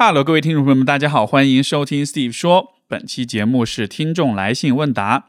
[0.00, 2.74] Hello，各位听众朋友们，大家好，欢迎收听 Steve 说。
[2.86, 5.26] 本期节目是听众来信问答。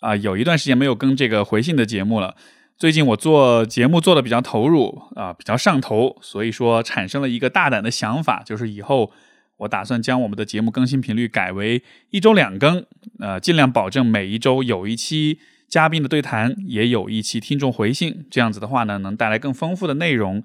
[0.00, 2.34] 啊，有一段时间没有跟这个回信的节目了。
[2.76, 9.12] 最近我做节目做的比较投入啊，比较上头，所以说产生了一个大胆的想法，就是以后
[9.58, 11.80] 我打算将我们的节目更新频率改为
[12.10, 12.84] 一周两更，
[13.20, 15.38] 呃，尽量保证每一周有一期
[15.68, 18.26] 嘉宾的对谈，也有一期听众回信。
[18.28, 20.42] 这样子的话呢，能带来更丰富的内容。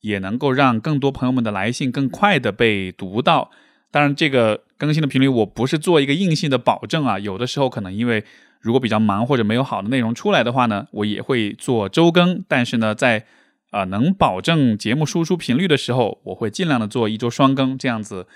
[0.00, 3.50] 也能够让更多朋友们的来信更快的被读到。
[3.90, 7.18] 当然，这个更新的频率我不是做一个硬性的保证啊。
[7.18, 8.24] 有的时候可能因为
[8.60, 12.44] 如果比较忙或者没有好的内容出来的话呢，我也会做周更。
[12.46, 13.26] 但是呢，在
[13.70, 17.76] 啊能保证节目输出频率的时候，我会尽量的做一周双更。
[17.76, 18.28] 这样子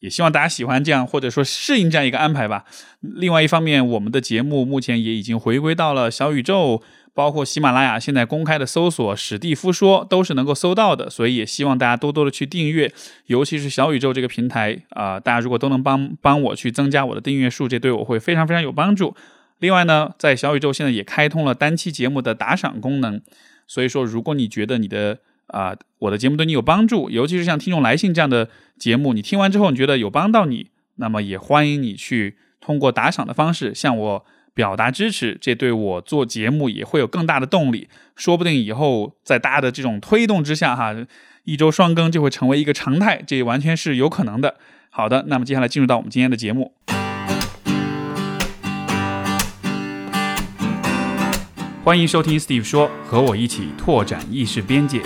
[0.00, 2.64] 也希望大家喜欢这样或者说适应这样一个安排吧。
[3.00, 6.82] 另外一方面，我们的节目目前也已经回归到了小宇宙。
[7.14, 12.90] 包括喜马拉雅现在公开的搜索“史蒂夫说”都是能够搜到的，所以也希望大家多多的去订阅，
[13.26, 19.14] 尤其是小宇宙这个平台啊，大家如果都能帮帮我去增加我的订阅数，这对我会非常非常有帮助。
[19.58, 23.20] 另外呢，在小宇宙现在也开通了单期节目的打赏功能，
[23.66, 25.18] 所以说如果你觉得你的
[25.48, 34.24] 啊我的节目对你有帮助，尤其是像听众来信这样的节目，你听完之后你觉得有帮到你，那么也欢迎你去通过打赏的方式向我。
[34.54, 37.88] 表达支持，这对我做节目也会有更大的动力。
[38.14, 40.94] 说不定以后在大家的这种推动之下，哈，
[41.44, 44.56] 一周双更就会成为一个常态，这完全是有可能的。
[44.90, 46.74] 好的，那么接下来进入到我们今天的节目，
[51.82, 55.00] 欢迎收听 Steve 说，和我一起拓展意识边界。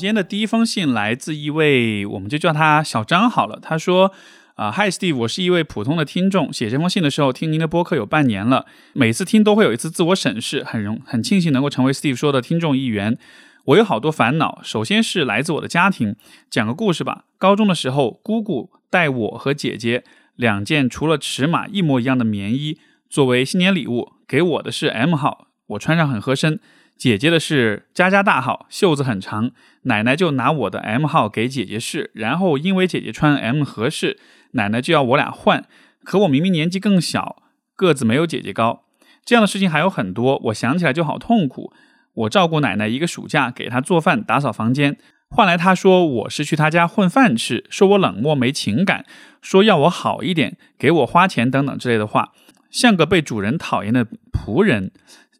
[0.00, 3.58] 今天的第一封信来自一位，我们就叫他小张好了。
[3.60, 4.12] 他说
[4.56, 13.18] ：“啊，Hi Steve，我是一位普通的听众，写这封信的时候听您的播客有半年了，每次听都会有一次自我审视，很荣很庆幸能够成为 Steve 说的听众一员。
[13.66, 16.16] 我有好多烦恼，首先是来自我的家庭，
[16.48, 17.26] 讲个故事吧。
[17.36, 22.78] 高中的时候，姑姑带我和姐姐两件除了尺码一模一样的棉衣
[23.10, 26.58] 作为新年礼物，给我的是 M 号，我穿上很合身。”
[27.00, 29.52] 姐姐的是加加大号，袖子很长，
[29.84, 34.18] 奶奶就拿我的 M 号给姐姐试，然后因为姐姐穿 M 合适，
[34.50, 35.64] 奶奶就要我俩换。
[36.04, 37.42] 可我明明年纪更小，
[37.74, 38.82] 个子没有姐姐高，
[39.24, 41.72] 这样的事情还有很多，我想起来就好痛苦。
[42.12, 44.98] 我照顾奶奶一个暑假，给她做饭、打扫房间，
[45.30, 49.06] 换来她说我是去她家混饭吃，说我冷漠没情感，
[49.40, 52.34] 说要我好一点，给我花钱等等之类的话，
[52.70, 54.92] 像个被主人讨厌的仆人。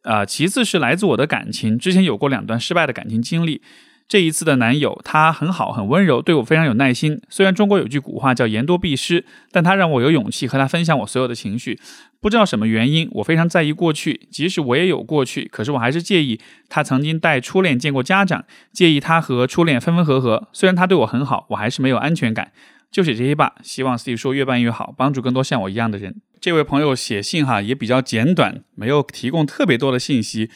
[0.02, 3.62] 啊，其次是来自我的感情，之前有过两段失败的感情经历。
[4.08, 7.20] 这一次的男友他很好，很温柔，对我非常有耐心。
[7.28, 11.78] 虽然中国有句古话叫言多必失，但他让我有勇气和他分享我所有的情绪。
[12.20, 20.48] 不知道什么原因，我非常在意过去，即使我也有过去，可是我还是介意他曾经带初恋见过家长，介意他和初恋分分合合。
[20.52, 22.50] 虽然他对我很好，我还是没有安全感。
[22.90, 26.20] 就写这些吧，希望 Steve 说越办越好，帮助更多像我一样的人。
[26.40, 30.50] 这位朋友写信哈也比较简短，没有提供特别多的信息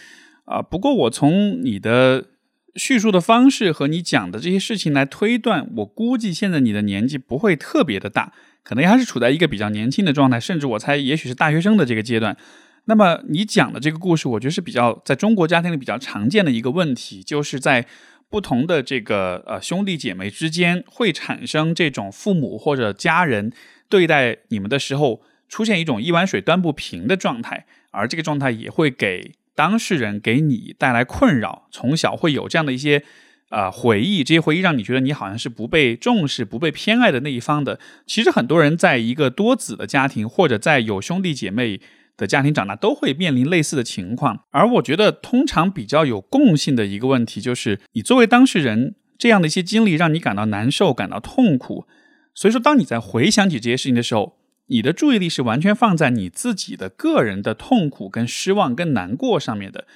[0.47, 0.61] 啊。
[0.61, 2.25] 不过我从你的
[2.75, 8.33] 叙述的方式和你讲的这些事情来推断，我估计现在你的年纪不会特别的大，
[8.65, 12.37] 可能还是处在一个比较年轻的状态，甚至我猜也许是大学生的这个阶段。
[12.87, 17.87] 那么你讲的这个故事，我觉得是比较在中国家庭里比较常见的一个问题，就是在。
[18.35, 23.53] 不同的这个呃兄弟姐妹之间会产生这种父母或者家人
[23.89, 31.69] 对待你们的时候出现一种一碗水端不平的状态，而这个状态也会给当事人给你带来困扰。
[31.71, 33.05] 从小会有这样的一些
[33.51, 37.79] 啊回忆，这些回忆让你觉得你好像是不被重视、不被偏爱的那一方的。
[38.05, 41.81] 其实很多人在一个多子的家庭，或者在有兄弟姐妹。
[42.17, 51.87] 的家庭长大都会面临类似的情况，而我觉得通常比较有共性的一个问题就是，你作为当事人这样的一些经历让你感到难受、感到痛苦，
[52.35, 59.87] 所以说当你在回想起这些事情的时候，你的注意力是完全放在你自己的个人的痛苦、跟失望、跟难过上面的。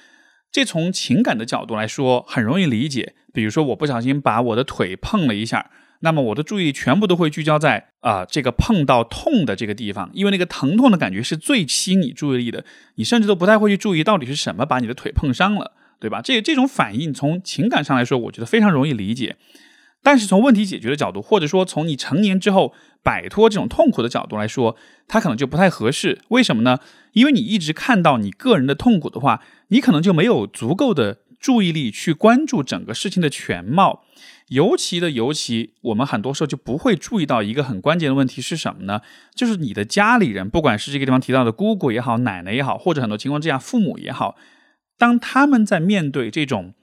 [0.51, 5.71] 这从情感的角度来说很容易理解，比如说我不小心把我的腿碰了一下。
[6.01, 12.63] 那么我的注意力全部都会聚焦在啊这个碰到痛的这个地方，因为那个疼痛的感觉是最吸你注意力的。
[12.95, 16.21] 你甚至都不太会去注意到底是什么把你的腿碰伤了，对吧？
[16.21, 19.35] 这这种反应从情感上来说，我觉得非常容易理解。
[20.01, 22.73] 但是从问题解决的角度，或者说从你成年之后
[23.03, 24.77] 摆脱这种痛苦的角度来说，
[25.09, 26.19] 它可能就不太合适。
[26.29, 26.79] 为什么呢？
[27.11, 31.17] 因为你一直看到你个人的痛苦的话，你可能就没有足够的。
[31.39, 34.03] 注意力去关注整个事情的全貌。
[34.49, 39.01] 尤其的尤其，我们很多时候就不会注意到一个很关键的问题是什么呢？
[39.33, 44.35] 就是你的家里人，不管是这个地方提到的姑姑也好、奶奶也好，或者很多情况之下父母也好，
[44.97, 46.73] 当他们在面对这种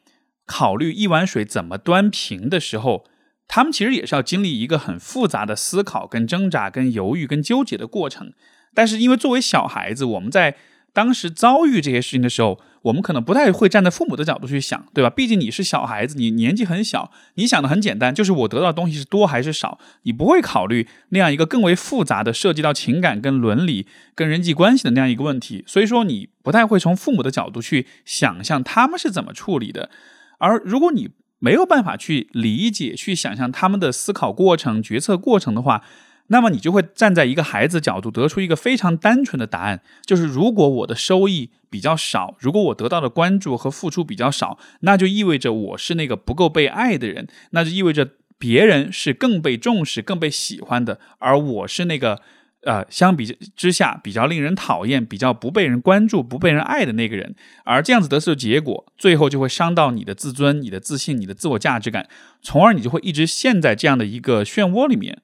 [0.46, 3.04] 考虑一碗水怎么端平的时候，
[3.48, 8.32] 他们其实也是要经历一个很复杂的思考、跟挣扎、跟犹豫、跟纠结的过程。
[8.74, 10.56] 但是因为作为小孩子，我们在
[10.92, 15.10] 当时遭遇这些事情的时候，我们可能不太会站在父母的角度去想，对吧？
[15.10, 25.64] 毕竟你是小孩子，你年纪很小，你想的很简单，就是我得到的东西是多还是少，你不会考虑那样一个更为复杂的、涉及到情感、跟伦理、跟人际关系的那样一个问题。
[25.66, 29.90] 所以说，你不太会从父母的角度去想象他们是怎么处理的。
[30.38, 35.82] 而如果你没有办法去理解、去想象他们的思考过程、决策过程的话，
[36.28, 52.20] 那么你就会站在一个孩子角度得出一个非常单纯的答案，就是如果我的收益比较少，如果我得到的关注和付出比较少，那就意味着我是那个不够被爱的人，那就意味着别人是更被重视、更被喜欢的，而我是那个
[52.62, 57.34] 呃相比之下比较令人讨厌、比较不被人关注、不被人爱的那个人，
[57.64, 62.08] 而这样子得出的结果，最后就会伤到你的自尊、你的自信、你的自我价值感，
[62.42, 65.22] 从而你就会一直陷在这样的一个漩涡里面。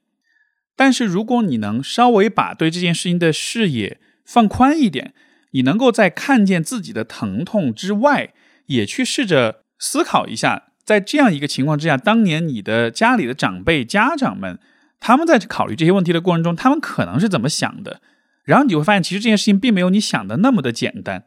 [0.75, 5.13] 但是，如果你能稍微把对这件事情的视野放宽一点，
[5.51, 8.33] 你能够在看见自己的疼痛之外，
[8.67, 14.59] 也去试着思考一下，在这样一个情况之下，当年你的家里的长辈、家长们，
[14.99, 18.01] 他们在考虑这些问题的过程中，他们可能是怎么想的？
[18.45, 21.25] 然后你会发现，其实这件事情并没有你想的那么的简单。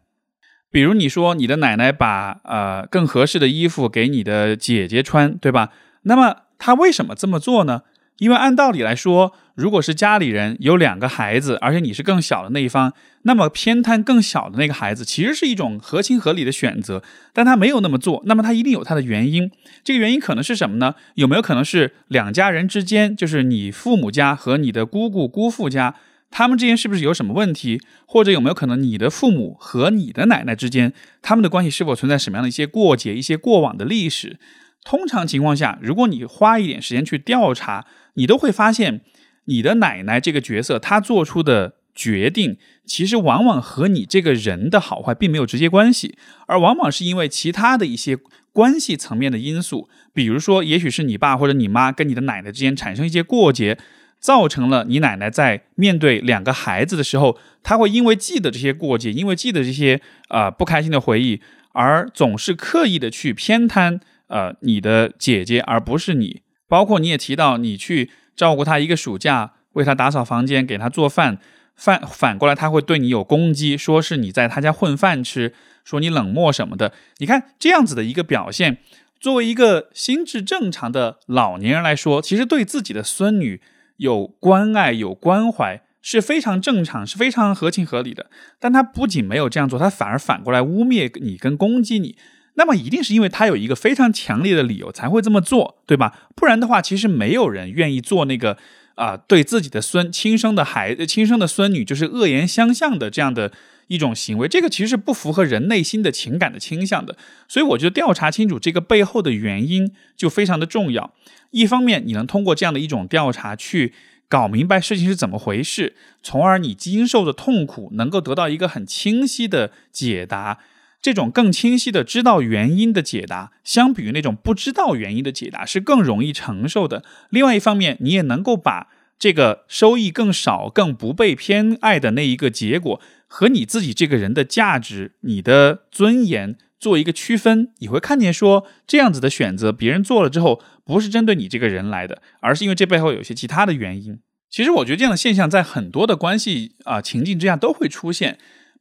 [0.72, 5.72] 比如你说你的奶奶把呃更合适的衣服给你的姐姐穿，对吧？
[6.02, 7.84] 那么她为什么这么做呢？
[8.18, 17.04] 因为按道理来说，如果是家里人有两个孩子，而且你是更小的那一方，那么偏袒更小的那个孩子，其实是一种合情合理的选择。
[17.34, 19.52] 但他没有那么做，那么他一定有他的原因。
[19.84, 20.96] 这个原因可能是什么呢？
[21.16, 25.96] 有没有可能是两家人之间，就是你父母家和你的姑姑姑父家，
[26.32, 27.82] 他们之间是不是有什么问题？
[28.06, 34.40] 或者有没有可能你的父母和你的奶奶之间，他们的关系是否存在什么样的一些过节、一些过往的历史？
[34.84, 37.86] 通常情况下，如果你花一点时间去调查，
[38.16, 39.02] 你都会发现，
[39.46, 46.18] 你的奶奶这个角色，她做出的决定，其实往往和你这个人的好坏并没有直接关系，
[46.48, 48.18] 而往往是因为其他的一些
[48.52, 53.78] 关系层面的因素，比如说，也许是你爸或者你妈跟你的奶奶之间产生一些过节，
[54.20, 61.42] 造成了你奶奶在面对两个孩子的时候，她会因为记得这些过节，因为记得这些啊不开心的回忆，
[61.74, 66.42] 而总是刻意的去偏袒呃你的姐姐，而不是你。
[66.68, 71.38] 包括你也提到，你去照顾他一个暑假，为他打扫房间，给他做饭，
[71.76, 75.54] 饭反过来他会对你有攻击，说是你在他家混饭吃，
[75.84, 76.92] 说你冷漠什么的。
[77.18, 78.78] 你看这样子的一个表现，
[79.20, 83.62] 作为一个心智正常的老年人来说，其实对自己的孙女
[83.98, 88.30] 有关爱、有关怀是非常正常、是非常合情合理的。
[88.60, 92.18] 但他不仅没有这样做，他反而反过来污蔑你跟攻击你。
[92.56, 96.30] 那么一定是因为他有一个非常强烈的理由才会这么做，对吧？
[96.36, 98.58] 不然的话，其实没有人愿意做那个
[98.96, 103.52] 啊，对自己的孙亲生的孩子、亲生的孙女就是恶言相向的这样的
[103.88, 104.48] 一种行为。
[104.48, 107.18] 这个其实是不符合人内心的情感的倾向的。
[107.50, 111.14] 所以我觉得调查清楚这个背后的原因就非常的重要。
[111.52, 113.94] 一方面，你能通过这样的一种调查去
[114.30, 115.94] 搞明白事情是怎么回事，
[116.24, 120.60] 从而你经受的痛苦能够得到一个很清晰的解答。
[121.02, 127.04] 这种更清晰的知道原因的解答，相比于那种不知道原因的解答是更容易承受的。
[127.30, 128.88] 另外一方面，你也能够把
[129.18, 137.72] 这个收益更少、更不被偏爱的那一个结果，和你自己这个人的价值、你的尊严做一个区分。
[137.78, 144.20] 你会看见说，这样子的选择，别人做了之后，不是针对你这个人来的，而是因为这背后有些其他的原因。
[144.50, 148.38] 其实，我觉得这样的现象在很多的关系啊情境之下都会出现。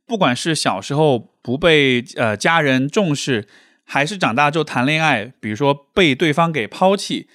[0.06, 3.48] 不管是小时候不被呃家人重视，
[3.84, 7.28] 还是长大之后谈恋爱，比如说被对方给抛弃，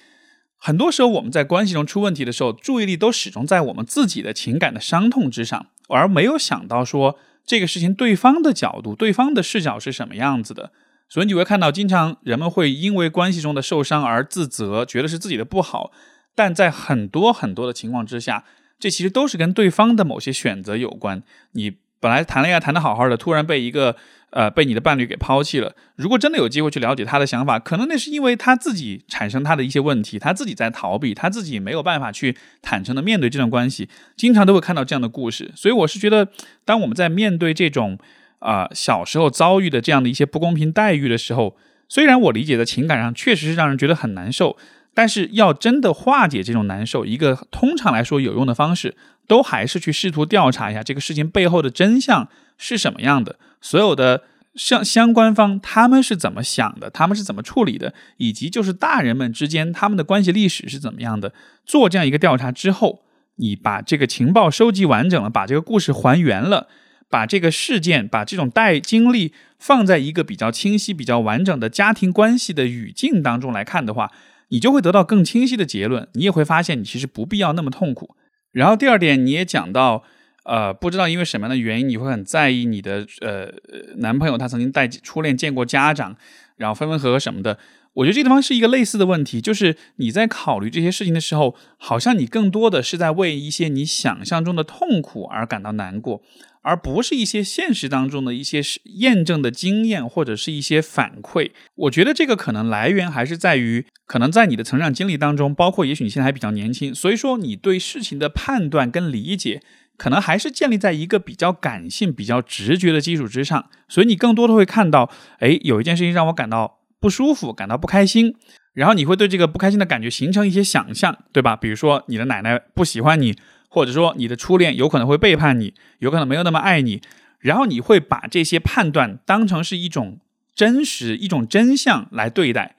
[0.56, 10.70] 很多时候我们在关系中出问题的时候，注意力都始终在我们自己的情感的伤痛之上，而没有想到说这个事情对方的角度、对方的视角是什么样子的。
[11.08, 15.90] 所以你会看到，经常人们会因为关系中的受伤而自责，觉得是自己的不好，
[16.36, 18.44] 但在很多很多的情况之下，
[18.78, 21.24] 这其实都是跟对方的某些选择有关。
[21.52, 21.78] 你。
[22.00, 23.94] 本来谈恋爱谈得好好的，突然被一个
[24.30, 25.74] 呃被你的伴侣给抛弃了。
[25.96, 33.88] 如果真的有机会去了解他的想法，可能那是因为他自己产生他的一些问题，他自己在逃避，他自己没有办法去坦诚的面对这段关系。
[34.16, 36.28] 经常都会看到这样的故事，所以我是觉得，
[36.64, 37.98] 当我们在面对这种
[38.38, 44.56] 啊小时候遭遇的这样的一些不公平待遇的时候，虽然我理解的情感上确实是让人觉得很难受，
[44.94, 52.28] 但是要真的化解这种难受，一个通常来说有用的方式，都还是去试图调查一下这个事情背后的真相
[52.58, 61.32] 是什么样的，所有的相相关方他们是怎么想的，他们是怎么处理的，以及就是大人们之间他们的关系历史是怎么样的。
[61.64, 63.04] 做这样一个调查之后，
[63.36, 66.68] 你把这个情报收集完整了，把这个故事还原了。
[67.12, 74.12] 把这个事件，把这种带经历放在一个比较清晰、比较完整的家庭关系的语境当中来看的话，
[74.50, 76.06] 你就会得到更清晰的结论。
[76.12, 78.14] 你也会发现，你其实不必要那么痛苦。
[78.52, 80.04] 然后第二点，你也讲到，
[80.44, 83.48] 呃，不知道因为什么样的原因，你会很在意你的呃
[83.96, 86.16] 男朋友他曾经带初恋见过家长，
[86.56, 87.58] 然后分分合合什么的。
[87.94, 96.22] 我觉得这地方是一个类似的问题，就是你在考虑这些事情的时候，好像你更多的是在为一些你想象中的痛苦而感到难过。
[96.62, 101.52] 而不是一些现实当中的一些验证的经验，或者是一些反馈。
[101.74, 109.62] 我觉得这个可能来源还是在于，可能在你的成长经历当中，包括也许你现在还比较年轻，所以说你对事情的判断跟理解，
[109.96, 113.70] 可能还是建立在一个比较感性、比较直觉的基础之上。
[113.88, 118.34] 所以你更多的会看到，哎，有一件事情让我感到不舒服，感到不开心，
[118.74, 121.56] 然后你会对这个不开心的感觉形成一些想象，对吧？
[121.56, 123.34] 比如说你的奶奶不喜欢你。
[123.72, 127.00] 或者说你的初恋有可能会背叛你，有可能没有那么爱你，
[127.38, 130.18] 然后你会把这些判断当成是一种
[130.54, 132.76] 真实、一种真相来对待。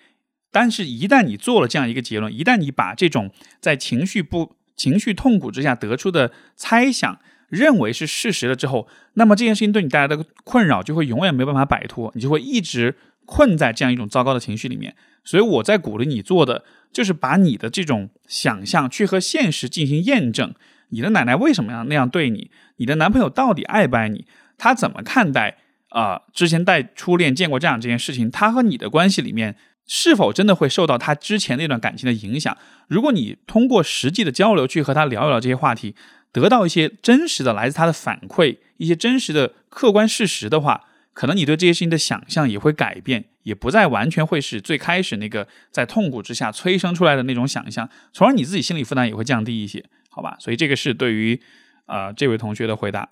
[0.52, 3.32] 但是，一旦你做了这样一个结论，一旦你把这种
[3.62, 14.94] 在情绪不、情绪痛苦之下得出的猜想认为是事实了之后，那么这件事情对你带来的困扰就会永远没有办法摆脱，你就会一直困在这样一种糟糕的情绪里面。
[15.24, 20.54] 所以，我在鼓励你做的就是把你的这种想象去和现实进行验证。
[20.92, 22.52] 你的奶奶为什么要那样对你？
[22.78, 24.26] 你的男朋友到底爱不爱你？
[24.58, 25.58] 他怎么看待
[25.90, 26.22] 啊？
[26.32, 29.56] 之前带初恋见过这样这件事情，他和你的关系里面
[29.88, 32.56] 是否真的会受到他之前那段感情的影响？
[32.88, 35.96] 如果你通过实际的交流去和他聊一聊这些话题，
[36.32, 49.84] 得到一些真实的来自他的反馈，一些真实的客观事实的话，可能你对这些事情的想象也会改变，也不再完全会是最开始那个在痛苦之下催生出来的那种想象，从而你自己心理负担也会降低一些。
[50.12, 51.42] 好吧，所以这个是对于
[51.88, 53.10] 呃这位同学的回答。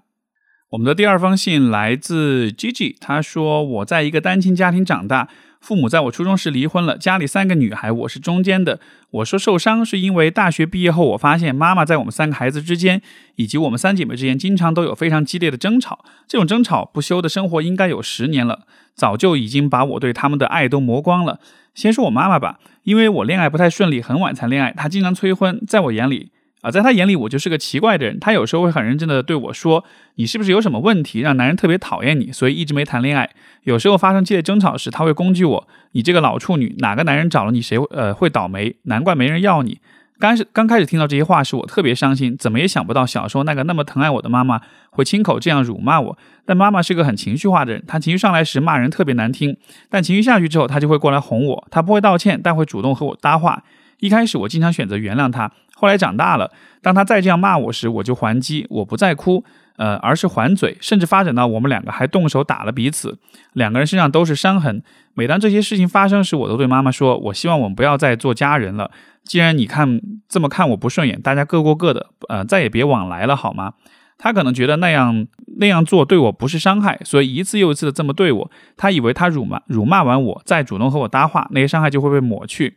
[0.72, 5.28] 我们的第二封信来自 Gigi，他说：“我在一个单亲家庭长大，
[5.60, 8.80] 父母在我初中时离婚了，家里三个女孩，我是中间的。
[9.10, 13.02] 我说受伤是因为大学毕业后，我发现妈妈在我们三个孩子之间，
[13.38, 16.06] 以及我们三姐妹之间，经常都有非常激烈的争吵。
[16.28, 21.40] 这种争吵不休的生活应该有十年了，早就已经把我对他们的爱都磨光了。
[21.74, 28.20] 先说我妈妈吧，因为我恋爱不太顺利，很晚才恋爱，她经常催婚，在我眼里。”啊，在他眼里，我就是个奇怪的人。
[28.20, 29.84] 他有时候会很认真的对我说
[30.16, 33.30] ：“你是不是有什么问题，让男人特别讨厌你，所以一直没谈恋爱？”
[33.64, 38.76] 有时候发生激烈争吵时，他会攻击我：“你这个老处女，哪个男人找了你，谁呃会倒霉？
[38.84, 39.80] 难怪没人要你。”
[40.20, 46.18] 刚是刚开始听到这些话时，我特别伤心，怎么也想不到小时候那个那么疼爱我的妈妈会亲口这样辱骂我。
[46.46, 49.56] 但妈妈是个很情绪化的人，她情绪上来时骂人特别难听，
[49.90, 51.68] 但情绪下去之后，她就会过来哄我。
[51.72, 53.64] 她不会道歉，但会主动和我搭话。
[54.00, 55.52] 一开始我经常选择原谅他。
[55.76, 56.52] 后来长大了，
[56.82, 59.44] 当他再这样骂我时，我就还击，我不再哭，
[59.78, 63.18] 呃，而是还嘴，甚至发展到我们两个还动手打了彼此，
[63.54, 64.84] 两个人身上都是伤痕。
[65.14, 68.92] 每当这些事情发生时，我都对妈妈说：“我希望我们不要再做家人了。
[69.24, 73.74] 既然你看这么看我不顺眼，大家各过各的，呃，再也别往来了，好吗？”
[74.22, 75.26] 他可能觉得那样
[75.60, 78.52] 那样做对我不是伤害，所以一次又一次的这么对我。
[78.76, 82.76] 他以为他辱骂辱骂完我，再主动和我搭话，那些伤害就会被抹去。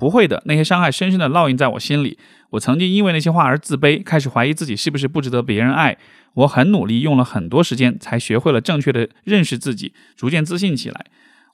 [0.00, 2.18] 不会的，那些伤害深深的烙印在我心里。
[2.52, 5.98] 我曾经因为那些话而自卑，开始怀疑自己是不是不值得别人爱。
[6.32, 11.04] 我很努力，用了很多时间，才学会了正确的认识自己，逐渐自信起来。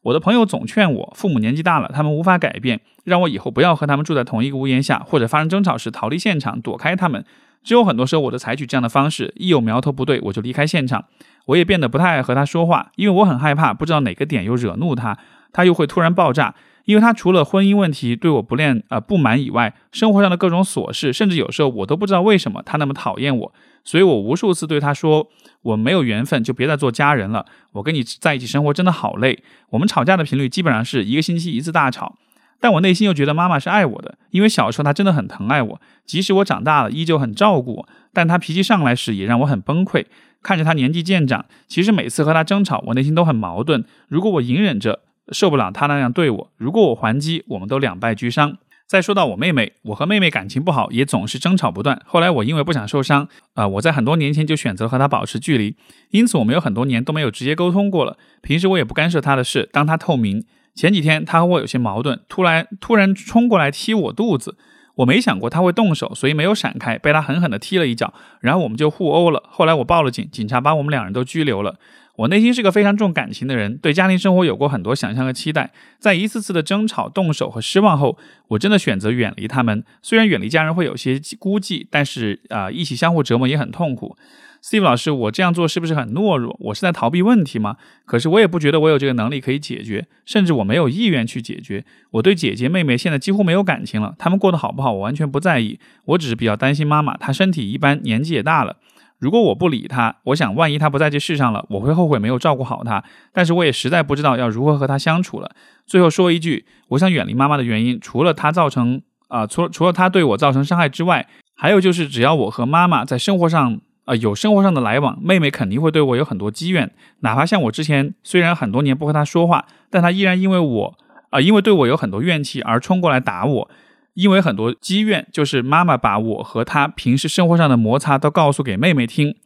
[0.03, 7.25] 我的朋友总劝我，父母年纪大了，他们无法改变，让我以后不要和他们住在同一个屋檐下，或者发生争吵时逃离现场，躲开他们。
[7.65, 11.05] 只有很多时候，我都采取这样的方式，一有苗头不对，我就离开现场。
[11.47, 15.19] 我也变得不太爱和他说话，因为我很害怕，不知道哪个点又惹怒他，
[15.53, 16.55] 他又会突然爆炸。
[16.87, 23.53] 因为他除了婚姻问题对我不恋呃不满以外，生活上的各种琐事，甚至有时候我都不知道为什么他那么讨厌我，
[23.83, 25.29] 所以我无数次对他说
[25.63, 27.45] 我没有缘分，就别再做家人了。
[27.73, 29.43] 我跟你在一起生活真的好累。
[29.71, 32.15] 我们吵架的频率基本上是一个星期一次大吵，
[32.61, 37.89] 但我内心又觉得妈妈是爱我的，因为小时候她真的很疼爱我，即使我长大了依旧很照顾我。
[38.13, 40.05] 但她脾气上来时也让我很崩溃，
[40.41, 43.85] 看着她年纪渐长，其实每次和她争吵，我内心都很矛盾。
[44.07, 45.01] 如果我隐忍着。
[45.33, 48.59] 受不了他那样对我，如果我还击，我们都两败俱伤。
[48.87, 52.01] 再说到我妹妹，我和妹妹感情不好，也总是争吵不断。
[52.07, 55.77] 后来我因为不想受伤，啊，我在很多年前就选择和她保持距离，
[56.11, 58.17] 因此我们有很多年都没有直接沟通过了。
[58.43, 60.45] 平时我也不干涉她的事，当她透明。
[60.77, 64.57] 前几天他和我有些矛盾，突然突然冲过来踢我肚子，
[64.97, 69.43] 我没想过他会动手，所以没有闪开，被他狠狠地踢了一脚，然后我们就互殴了。
[69.49, 71.77] 后来我报了警，警察把我们两人都拘留了。
[72.17, 75.71] 我内心是个非常重感情的人，对家庭生活有过很多想象和期待。
[75.99, 78.19] 在一次次的争吵、动手和失望后，
[78.49, 79.85] 我真的选择远离他们。
[80.03, 84.17] 虽然远离家人会有些孤寂，但是啊，一起相互折磨也很痛苦。
[84.63, 86.57] Steve 老师，我这样做是不是很懦弱？
[86.59, 87.77] 我是在逃避问题吗？
[88.05, 91.85] 可是我也不觉得我有这个能力可以解决，甚至我没有意愿去解决。
[92.13, 95.79] 我对姐姐妹妹现在几乎没有感情了，他们过得好不好，我完全不在意。
[96.07, 98.79] 我只是比较担心妈妈，她身体一般，年纪也大了。
[99.19, 103.03] 如果我不理他，我想万一他不在这世上了，我会后悔没有照顾好他。
[103.33, 105.51] 但是我也实在不知道要如何和他相处了。
[105.87, 116.93] 最后说一句，我想远离妈妈的原因，除了他造成啊，除除了他对我造成伤害之外，还有就是只要我和妈妈在生活上啊有生活上的来往，妹妹肯定会对我有很多积怨。
[117.21, 120.95] 哪怕像我之前虽然很多年不和她说话，但她依然因为我
[121.31, 123.71] 啊因为对我有很多怨气而冲过来打我。
[124.17, 129.37] 因为很多积怨，就是妈妈把我和她平时生活上的摩擦都告诉给妹妹听。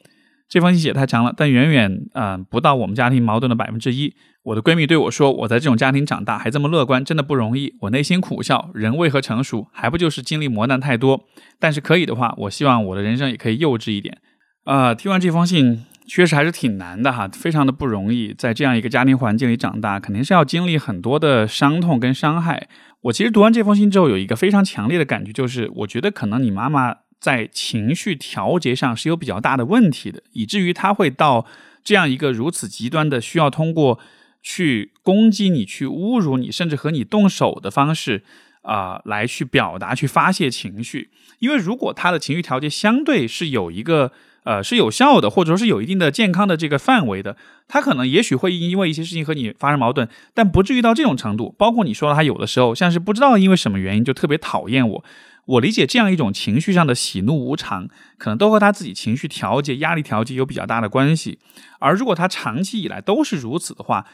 [0.49, 4.15] 这封信写太长了，但远远嗯不到我们家庭矛盾的百分之一。
[4.43, 9.69] 我的闺蜜对我说：“我在这种家庭长大还这么乐观，真的不容易。”我内心苦笑，人为何成熟？
[9.73, 11.25] 还不就是经历磨难太多？
[11.59, 14.19] 但是可以的话，我希望我的人生也可以幼稚一点。
[14.65, 22.69] 啊，听完这封信，确实还是挺难的哈，非常的不容易，在这样一个家庭环境里长大，肯定是要经历很多的伤痛跟伤害。
[23.03, 31.47] 我其实读完这封信之后，有一个非常强烈的感觉，就是我觉得可能你妈妈在情绪调节上是有比较大的问题的，以至于她会到
[31.85, 34.01] 这样一个如此极端的，需要通过
[34.43, 38.25] 去攻击你、去侮辱你，甚至和你动手的方式
[38.63, 41.11] 啊，来去表达、去发泄情绪。
[41.39, 44.11] 因为如果她的情绪调节相对是有一个。
[44.45, 47.37] 呃，是有效的，或者说是有一定的健康的这个范围的。
[47.69, 51.55] 他可能也许会因为一些事情和你发生矛盾，但不至于到这种程度。
[51.59, 55.05] 包括你说，他有的时候像是不知道因为什么原因就特别讨厌我。
[55.47, 61.39] 我理解这样一种情绪上的喜怒无常，可能都和他自己情绪调节、压力调节有比较大的关系。
[61.79, 64.07] 而如果他长期以来都是如此的话，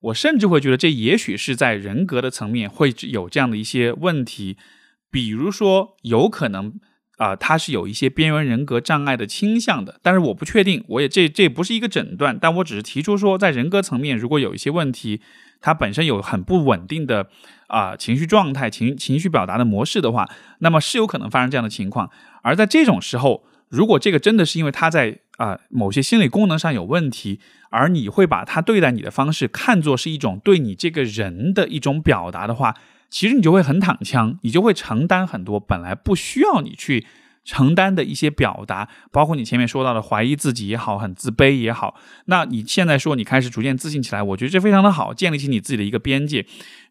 [0.00, 4.56] 我甚至会觉得这也许是在人格的层面会有这样的一些问题，
[5.10, 6.80] 比如说有可能。
[7.16, 15.20] 啊，他是有一些边缘人格障碍的倾向的，但是我不确定，我也这这不是一个诊断，但我只是提出说，在人格层面，如果有一些问题，
[15.60, 17.28] 他本身有很不稳定的
[17.68, 22.10] 啊情绪状态、情情绪表达的模式的话，那么是有可能发生这样的情况。
[22.42, 27.38] 而在这种时候，如果这个真的是因为他在啊某些心理功能上有问题，
[27.70, 32.74] 而你会把他对待你的方式看作是一种对你这个人的一种表达的话。
[33.14, 37.06] 其实你就会很躺枪，你就会承担很多本来不需要你去
[37.44, 41.94] 承担的一些表达，包括你前面说到的怀疑自己也好，很自卑也好。
[42.24, 46.44] 那你现在说你开始逐渐自信起来，我觉得这非常的好，建立起你自己的一个边界。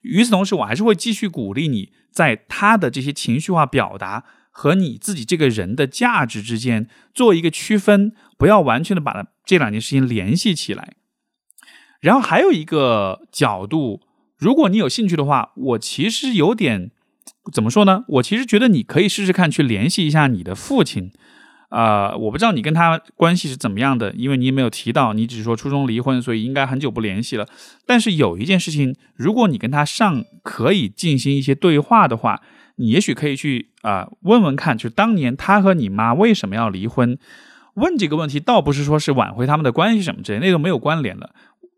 [0.04, 10.94] 与此同时，我还是会继续鼓励你在他的这些情绪化表达和你自己这个人的价值之间做一个区分，不要完全的把这两件事情联系起来。
[12.00, 14.04] 然后还有一个角度。
[14.38, 16.92] 如果你有兴趣的话，我其实有点
[17.52, 18.04] 怎么说呢？
[18.08, 21.12] 我其实觉得你可以试试看去联系一下你的父亲。
[21.70, 27.48] 啊，我不知道你跟他关系是怎么样的，因为你也没有提到，你只是说初中离婚，所以应该很久不联系了。
[27.88, 32.42] 但是有一件事情，如果你跟他上可以进行一些对话的话，
[32.76, 37.18] 你也许可以去啊问问看，就当年他和你妈为什么要离婚？
[37.74, 41.34] 问这个问题，倒不是说是挽回他们的关系什么之类，那都没有关联的。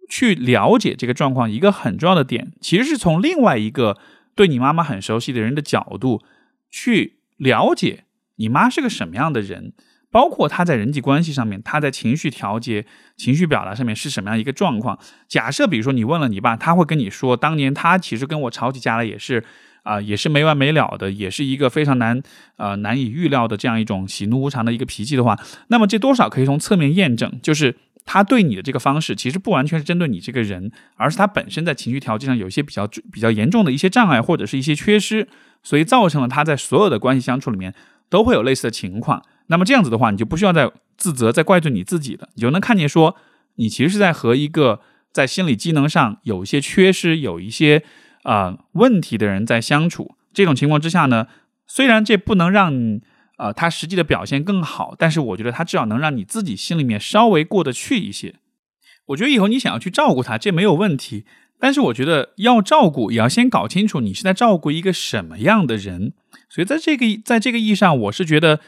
[0.10, 3.98] 去了解这个状况，一个很重要的点，其实是从另外一个
[4.36, 6.24] 对你妈妈很熟悉的人的角度
[6.70, 8.04] 去了解
[8.36, 9.74] 你妈是个什么样的人，
[10.12, 12.86] 包括她在人际关系上面，她在情绪调节、
[13.18, 15.00] 情绪表达上面是什么样一个状况。
[15.28, 19.44] 假设比如说你问了你爸，他会跟你说，当年他其实跟我吵起架来也是
[19.84, 22.22] 啊，也是没完没了的，也是一个非常难
[22.58, 27.76] 呃难以预料的这样一种喜怒无常的一个脾气的话，那么这多少可以从侧面验证，就是。
[28.06, 35.28] 他对你的这个方式，其实不完全是针对你这个人，而是他本身在情绪调节上有一些比较比较严重的一些障碍，或者是一些缺失，
[35.64, 37.74] 所以造成了他在所有的关系相处里面
[38.08, 39.24] 都会有类似的情况。
[39.48, 43.16] 那么这样子的话，你就不需要再自责、再怪罪你自己了，你就能看见说，
[43.56, 47.84] 你其实是在和一个在心理机能上有一些缺失、有一些
[48.22, 50.16] 啊问题的人在相处。
[50.32, 51.28] 这种情况之下呢，
[51.66, 53.02] 虽然这不能让。
[53.38, 58.36] 呃，他实际的表现更好，但是我觉得他至少能让你自己心里面稍微过得去一些。
[59.08, 61.26] 我觉得以后你想要去照顾他，这没有问题。
[61.58, 66.14] 但是我觉得要照顾，也要先搞清楚你是在照顾一个什么样的人。
[66.50, 68.60] 所以在这个在这个意义上，我是觉得，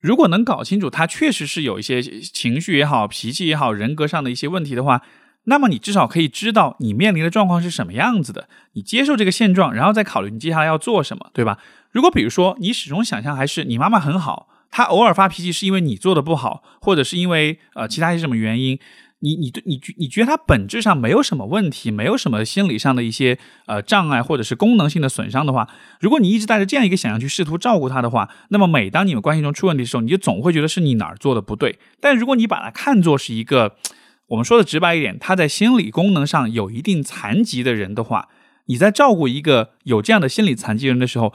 [0.00, 5.02] 如果能搞清楚他确实是有一些情绪也好、脾气也好、人格上的一些问题的话，
[5.44, 11.58] 那么你至少可以知道你面临的状况是什么样子的，你接受这个现状，然后再考虑你接下来要做什么，对吧？
[11.94, 18.76] 如果比如说你始终想象还是你妈妈很好，她偶尔发脾气是因为你做的不好，或者是因为呃其他一些什么原因，
[19.20, 25.68] 你你对你觉你觉得她本质上没有什么问题，没有什么心理上的一些呃障碍或者是功能性的损伤的话，
[26.00, 31.78] 如果你一直带着这样一个想象去试图照顾她的话，那么每当你们关系中出问题的时候，你就总会觉得是你哪儿做的不对。
[32.00, 33.76] 但如果你把它看作是一个
[34.26, 38.28] 我们说的直白一点，他在心理功能上有一定残疾的人的话，
[38.66, 41.32] 你在照顾一个有这样的心理残疾人的时候，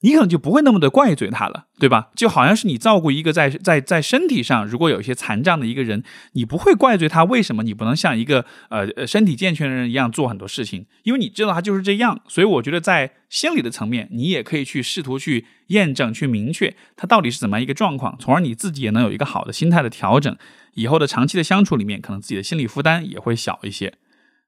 [0.00, 2.10] 你可能就不会那么的怪罪他了，对吧？
[2.14, 12.20] 就好像是你照顾一个在在在身体上如果有一些残障的一个人，你不会怪罪他为什么你不能像一个呃身体健全的人一样做很多事情，因为你知道他就是这样。
[12.28, 20.36] 所以我觉得在心理的层面，你也可以去试图去验证、去明确他到底是怎么样一个状况，从而你自己也能有一个好的心态的调整。
[20.74, 23.94] 以后的长期的相处里面，可能自己的心理负担也会小一些。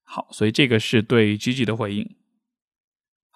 [0.05, 2.09] 好，所以这个是对 Gigi 的回应。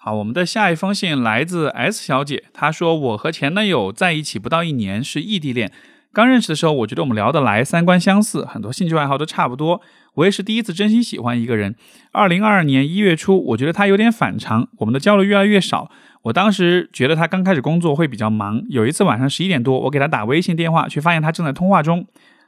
[0.05, 5.71] 好，我们的下一封信来自 S 小姐，她说：“我和前男友在一起不到一年，是异地恋。
[6.13, 9.81] 刚认识的时候，我觉得我们聊得来，三观相似，很多兴趣爱好都差不多。
[10.13, 11.73] 我也是第一次真心喜欢一个人。
[12.11, 15.89] 二零二二年一月初，我觉得他有点反常，我们的交流越来越少。
[16.21, 18.61] 我当时觉得他刚开始工作会比较忙。
[18.69, 22.05] 有一次晚上十一点多，我给他打微信电话，却发现他正在通话中。”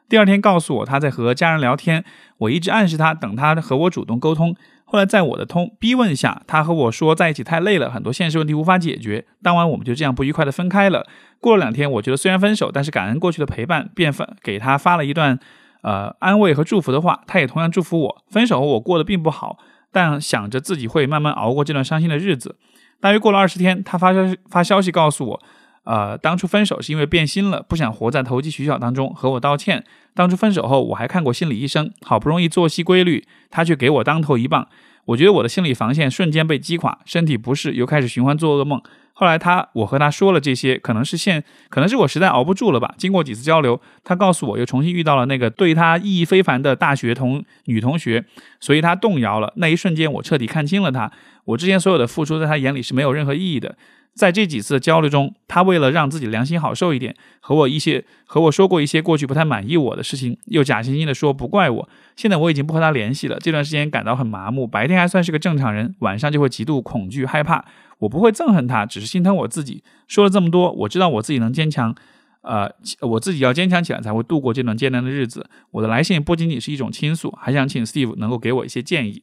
[0.10, 2.04] 第二天告诉我他在和家人聊天，
[2.38, 4.56] 我一直暗示他等他和我主动沟通。
[4.86, 9.26] 后来在我的通逼问下，他和我说在一起太累了，很多现实问题无法解决。
[9.44, 11.06] 当晚我们就这样不愉快的分开了。
[11.42, 15.38] 过了两天，我觉得虽然分手，但是感恩过去的陪伴，便发给他发了一段
[15.82, 17.22] 呃安慰和祝福的话。
[17.28, 18.24] 他也同样祝福我。
[18.30, 19.58] 分手后我过得并不好，
[19.92, 22.56] 但想着自己会慢慢熬过这段伤心的日子。
[23.02, 25.44] 大约过了二十天，他发消息发消息告诉我。
[25.88, 29.86] 呃，当初分手是因为变心了，不想活在投机取巧当中，和我道歉。
[30.14, 34.68] 当初分手后，我还看过心理医生，好不容易作息规律，他却给我当头一棒。
[35.06, 38.82] 我觉得我的心理防线瞬间被击垮，身体不适，又开始循环做噩梦。
[39.14, 42.94] 后来他，我和他说了这些，可能是现，可能是我实在熬不住了吧。
[42.98, 48.26] 经过几次交流，他告诉我又重新遇到了那个对他意义非凡的大学同女同学，
[48.60, 49.54] 所以他动摇了。
[49.56, 51.10] 那一瞬间，我彻底看清了他，
[51.46, 53.78] 我之前所有的付出，在他眼里是没有任何意义的。
[54.18, 61.90] 在这几次的交流中，他为了让自己良心好受一点，和我一些和我说过一些过去不太满意我的事情，又假惺惺的说不怪我。
[62.16, 63.38] 现在我已经不和他联系了。
[63.40, 67.64] 这段时间感到很麻木，白天还算是个正常人，晚上就会极度恐惧害怕。
[68.00, 69.84] 我不会憎恨他，只是心疼我自己。
[70.08, 71.96] 说了这么多，我知道我自己能坚强，
[72.42, 72.68] 呃，
[73.02, 75.48] 我自己要坚强起来才会度过这段艰难的日子。
[75.70, 79.22] 我的来信不仅仅是一种倾诉，还想请 Steve 能够给我一些建议。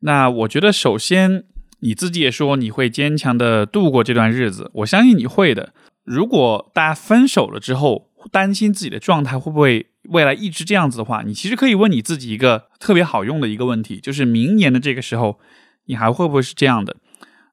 [0.00, 1.44] 那我觉得首先。
[1.84, 5.74] 你自己也说你会坚强的度过这段日子，我相信你会的。
[6.02, 15.38] 如果大家分手了之后担心自己的状态会不会未来一直这样子的话，你其实可以问你自己一个特别好用的一个问题，就是明年的这个时候
[15.84, 16.96] 你还会不会是这样的？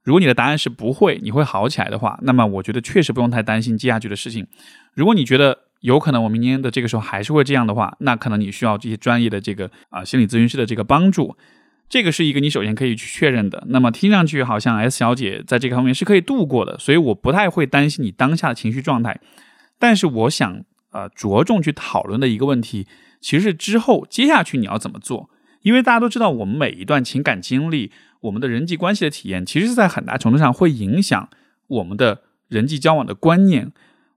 [0.01, 4.47] 如果你的答案是不会，你会好起来的话，那么我觉得确实不用太担心接下去的事情。
[4.93, 11.35] 如果你觉得有可能我明年的这个时候还是会这样的话，那可能你需要这些专业的这个啊心理咨询师的这个帮助。
[11.91, 13.65] 这个是一个你首先可以去确认的。
[13.67, 19.19] 那么听上去好像 S 小姐在这个方面是可以度过的，所以我不太会担心你当下的情绪状态。
[19.77, 22.87] 但是我想呃着重去讨论的一个问题，
[23.19, 25.29] 其实是之后接下去你要怎么做？
[25.63, 31.27] 因为大家都知道，我们每一段情感经历，我们的人际关系的体验，其实是在很大程度上会影响
[31.67, 33.73] 我们的人际交往的观念，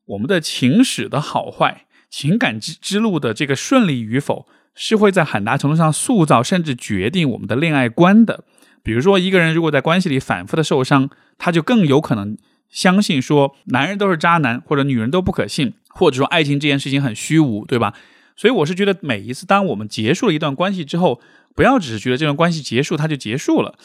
[0.06, 4.46] 我们的情史的好坏，情感之之路的这个顺利与否。
[4.76, 8.42] 是会在很大程度上塑造甚至决定我们的恋爱观的。
[8.82, 12.36] 比如说，一个人如果在关系里反复的受伤，他就更有可能
[12.68, 17.94] 相信说男人都是渣男，或者女人都不可信，或者说爱情这件事情很虚无，对吧？
[18.34, 21.20] 所以我是觉得，每一次当我们结束了一段关系之后，
[21.54, 23.78] 不要只是觉得这段关系结束它就结束了。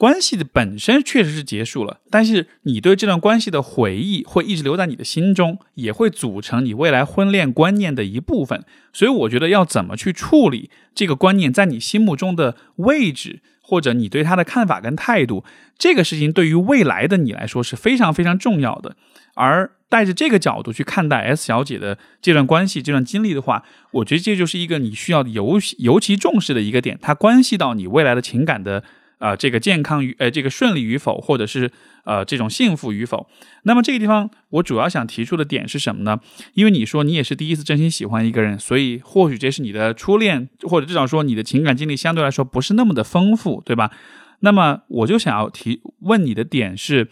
[0.00, 8.64] 关系的本身确实是结束了，但是你对这段关系的回忆会一直留在你的心中，也会组成你未来婚恋观念的一部分。
[8.94, 15.44] 所以我觉得要怎么去处理这个观念在你心目中的位置，或者你对他的看法跟态度，
[15.76, 18.96] 这个事情对于未来的你来说是非常非常重要的。
[19.34, 28.82] 而带着这个角度去看待 S 小姐的这段关系、这段经历的话，我觉得这就是一个你需要尤尤其重视的一个点，它关系到你未来的情感的。
[29.20, 31.70] 啊，这个健康与呃，这个顺利与否，或者是
[32.04, 33.28] 呃，这种幸福与否。
[33.64, 36.18] 那么这个地方，我主要想提出的点是什么呢？
[36.54, 43.92] 因为你说你也是第一次真心喜欢一个人，所以或许这是你的初恋，或者至少说你的情感经历相对来说不是那么的丰富，对吧？
[44.40, 47.08] 那么我就想要提问你的点是，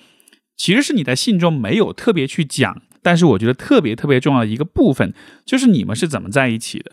[0.57, 5.13] 其实是你在信中没有特别去讲，但是我觉得特别特别重要的一个部分，
[5.45, 6.93] 就是你们是怎么在一起的？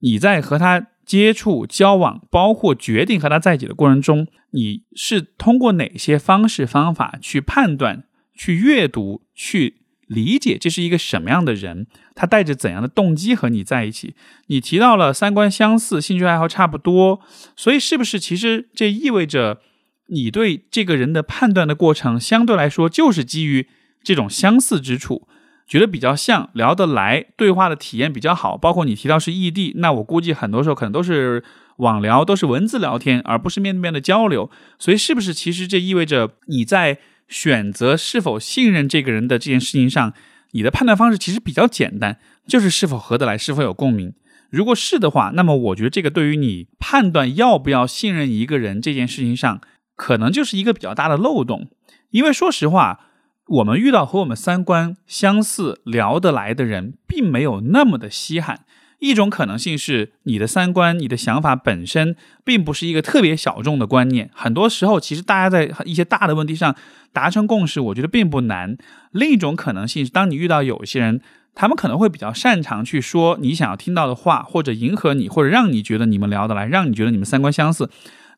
[0.00, 0.88] 你在和他。
[1.08, 11.86] 接触、交往，包括决定和他在一起的过程中，你是通过哪些方式方法去判断、去阅读、去理解这是一个什么样的人？
[12.14, 14.14] 他带着怎样的动机和你在一起？
[14.48, 17.20] 你提到了三观相似、兴趣爱好差不多，
[17.56, 19.62] 所以是不是其实这意味着
[20.08, 23.66] 你对这个人的判断的过程相对来说就是基于
[24.02, 25.26] 这种相似之处？
[25.68, 28.56] 觉得比较像，聊得来，对话的体验比较好。
[28.56, 31.44] 包括你提到是异地，那我估计很多时候可能都是
[31.76, 34.50] 网聊，都是文字聊天，而不是面对面的交流。
[34.78, 40.14] 所以，是不是其实这意味着你在选择是否信任这个人的这件事情上，
[40.52, 44.14] 你的判断方式其实比较简单，就是是否合得来，是否有共鸣。
[44.48, 49.60] 如果是的话，那么我觉得这个对于你判断要不要信任一个人这件事情上，
[49.94, 51.68] 可能就是一个比较大的漏洞。
[52.10, 53.00] 因为说实话。
[53.48, 58.60] 我们遇到和我们三观相似、聊得来的人，并没有那么的稀罕。
[58.98, 64.28] 一种可能性是，你的三观、你的想法本身并不是一个特别小众的观念。
[64.34, 66.74] 很多时候，其实大家在一些大的问题上
[67.12, 68.76] 达成共识，我觉得并不难。
[69.12, 71.22] 另一种可能性是，当你遇到有些人，
[71.54, 77.88] 他们可能会比较擅长去说你想要听到的话，或者迎合你，或者让你觉得你们聊得来，让你觉得你们三观相似。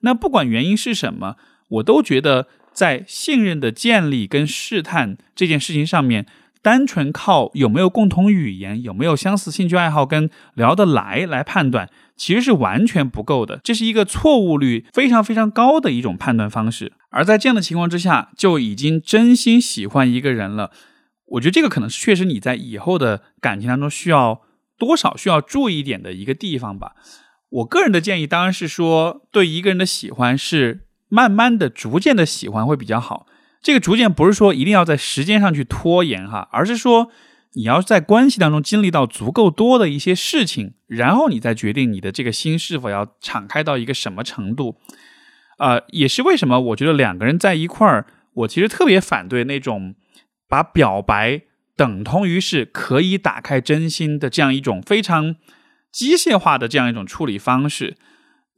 [0.03, 1.35] 那不管原因是什么，
[1.66, 2.46] 我都觉得。
[2.72, 6.26] 在信任的建立跟试探这件事情上面，
[6.62, 13.61] 单纯靠有没有共同语言、有没有相似兴趣爱好跟聊得来来判断，其实是完全不够的。
[13.64, 16.92] 这是一个错误率非常非常高的一种判断方式。
[17.11, 20.70] 而在这样的情况之下，就已经真心喜欢一个人了，
[21.26, 24.42] 我觉得这个可能是确实你在以后的感情当中需要
[24.78, 26.92] 多少需要注意一点的一个地方吧。
[27.48, 30.87] 我个人的建议当然是说，对一个人的喜欢是。
[31.11, 33.27] 慢慢的、逐渐的喜欢会比较好。
[33.61, 37.11] 这个逐渐不是说一定要在时间上去拖延哈，而是说
[37.53, 44.77] 你要在关系当中经历到足够多的一些事情，然后你再决定你的这个心是否要敞开到一个什么程度。
[45.59, 49.94] 呃，也是为什么我觉得两个人在一块儿，我其实特别反对那种
[50.49, 51.42] 把表白
[51.77, 55.37] 等同于是可以打开真心的这样一种非常
[55.92, 57.99] 机械化的这样一种处理方式。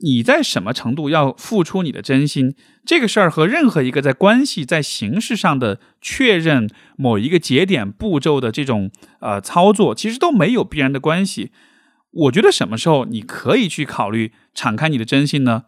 [0.03, 2.55] 你在什么程度要付出你的真心？
[2.85, 11.53] 这个事儿和任何一个在关系在形式上的确认某一个节点步骤的这种呃操作，其实都没有必然的关系。
[12.11, 15.65] 我觉得什么时候你可以去考虑敞开你的真心呢？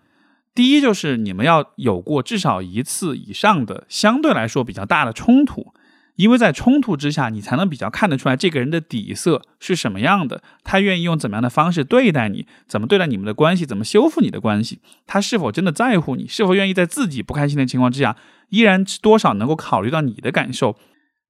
[0.55, 5.74] 第一就是你们要有过至少一次以上的相对来说比较大的冲突。
[6.17, 18.17] 因为在冲突之下，你才能比较看得出来这个人的底色是什么样的，他愿意用怎么样的方式对待你，怎么对待你们的关系，怎么修复你的关系，他是否真的在乎你，是否愿意在自己不开心的情况之下，
[18.51, 20.77] 依然多少能够考虑到你的感受。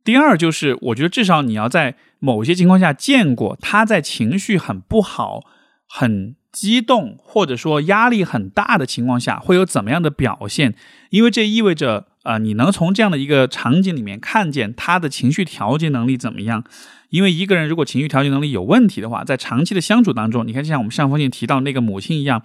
[0.05, 5.40] 第二就是，我觉得至少你要在某些情况下见过他在情绪很不好、
[5.88, 10.75] 很激动或者说压力很大的情况下会有怎么样的表现，
[11.09, 12.09] 因为这意味着。
[12.25, 16.65] 啊，你能从这样的一个场景里面看见他的情绪调节能力怎么样？
[17.11, 22.43] 因为一个人如果情绪调节能力有问题的话，在长期的相处当中，你看，就像我们上封信提到那个母亲一样，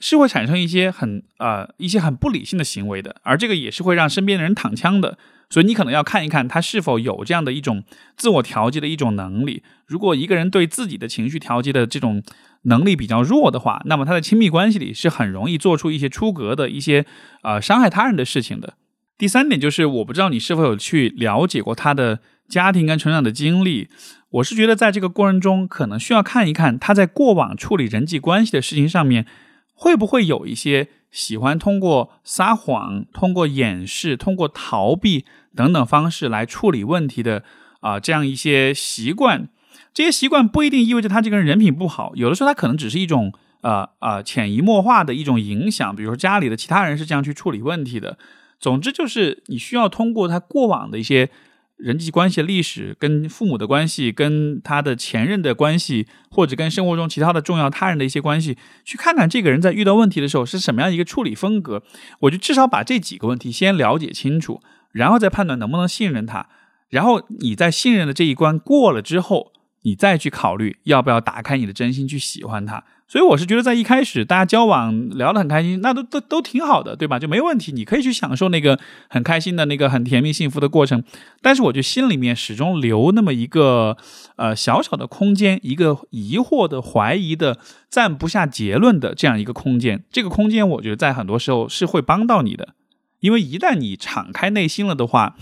[0.00, 5.16] 是会产生一些很呃一些很不理性的行为的，而这个也是会让身边的人躺枪的。
[5.50, 7.82] 所以你可能要看一看他是否有这样的一种
[8.16, 9.64] 自我调节的一种能力。
[9.86, 12.22] 如果一个人对自己的情绪调节的这种
[12.62, 17.04] 能力比较弱的话，那么他在亲密关系里是很容易做出一些出格的一些
[17.42, 18.74] 呃伤害他人的事情的。
[19.20, 23.90] 第三点就是，我不知道你是否有去了解过他的家庭跟成长的经历。
[24.30, 29.26] 我是觉得，在这个过程中，可能需要看一看他在过往处理人际关系的事情上面，
[29.74, 37.44] 会不会有一些喜欢通过撒谎、通过掩饰、通过逃避等等方式来处理问题的
[37.80, 39.50] 啊，这样一些习惯。
[39.92, 45.94] 这些习惯不一定意味着他这个人人品不好，有的时候他可能只是一种呃呃潜移默化的一种影响。
[45.94, 48.16] 比如说家里的其他人是这样去处理问题的。
[48.60, 51.30] 总之就是你需要通过他过往的一些
[51.76, 61.82] 人际关系的历史，跟父母的关系，跟他的前任的关系，或者跟生活中其他的重要他人的一些关系，去看看这个人在遇到问题的时候是什么样一个处理风格。
[62.20, 64.60] 我就至少把这几个问题先了解清楚，
[64.92, 66.50] 然后再判断能不能信任他。
[66.90, 69.52] 然后你在信任的这一关过了之后，
[69.84, 72.84] 你再去考虑要不要打开你的真心去喜欢他。
[73.10, 77.18] 所以我是觉得，在一开始大家交往聊得很开心，那都都都挺好的，对吧？
[77.18, 81.02] 就没问题，你可以去享受那个很开心的那个很甜蜜幸福的过程。
[81.42, 83.96] 但是，我就心里面始终留那么一个
[84.36, 90.04] 呃小小的空间，一个疑惑的、怀疑的、暂不下结论的这样一个空间。
[90.12, 92.74] 这个空间，我觉得在很多时候是会帮到你的，
[93.18, 95.34] 因为一旦你敞开内心了的话，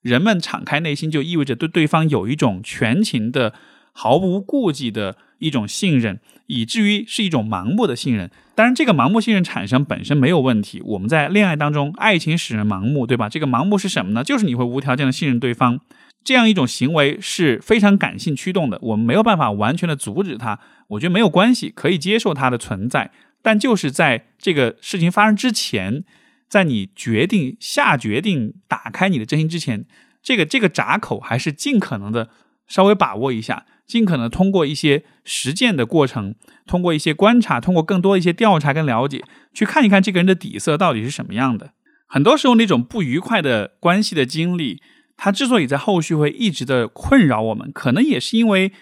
[0.00, 3.52] 人们敞开内心就意味着对对方有一种全情的、
[3.92, 5.18] 毫无顾忌的。
[5.38, 8.30] 一种信任，以至于是一种盲目的信任。
[8.54, 10.80] 当然，这个盲目信任产生本身没有问题。
[10.82, 13.28] 我们在恋爱当中，爱情使人盲目，对吧？
[13.28, 14.24] 这个盲目是什么呢？
[14.24, 15.80] 就是你会无条件的信任对方，
[16.24, 18.78] 这样一种行为是非常感性驱动的。
[18.80, 23.10] 我们没有办法完全的阻止它，我觉得没有关系，可以接受它的存在。
[23.42, 26.02] 但就是在这个事情发生之前，
[26.48, 29.84] 在你决定下决定打开你的真心之前，
[30.22, 32.30] 这个这个闸口还是尽可能的
[32.66, 33.66] 稍微把握一下。
[33.86, 36.34] 尽可能通过一些实践的过程，
[36.66, 39.22] 通过一些观察，通过更多一些调查跟了解，
[39.54, 41.70] 去看一看这个人的底色到底是什么样的。
[42.08, 44.82] 很多时候，那种不愉快的关系的经历，
[45.16, 48.72] 它之所以在后续会一直的困扰我们，可能也是因为，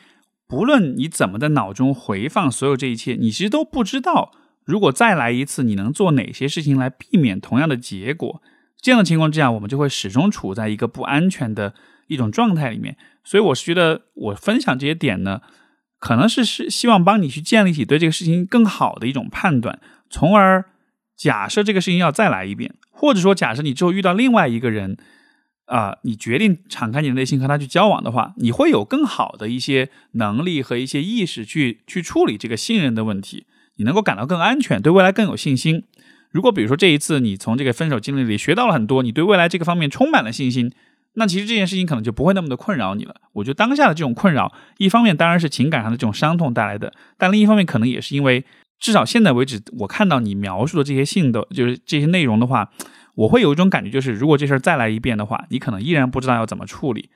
[0.49, 4.33] 不论你怎么在脑中回放所有这一切，你其实都不知道，
[4.64, 8.43] 如果再来一次，你能做哪些事情来避免同样的结果。
[8.81, 11.75] 这样的情况之下，我们就会始终处在一个不安全的。
[12.07, 15.41] 一种状态里面，所以我是觉得我分享这些点呢，
[15.99, 20.67] 可能是是希望帮你去建立起对这个事情更好的一种判断，从而
[21.17, 24.99] 假设这个事情要再来一遍，或者说假设你之后遇到另外一个人，
[25.65, 35.85] 啊，你决定敞开你的内心和他去交往的话，你会有更好的一些能力和一些意识去去处理这个信任的问题，你能够感到更安全，对未来更有信心。
[36.31, 40.73] 如果比如说这一次你从这个分手经历里学到了很多，你对未来这个方面充满了信心。
[41.16, 43.14] 那其实这件事情可能就不会那么的困扰你了。
[43.35, 48.44] 我觉得当下的这种困扰，一方面当然是情感上的这种伤痛带来的，但另一方面可能也是因为，
[48.81, 52.70] 至少现在为止，我看到你描述的这些信的，就是这些内容的话，
[53.14, 57.11] 我会有一种感觉，就是如果这事儿再来一遍的话，你可能依然不知道要怎么处理。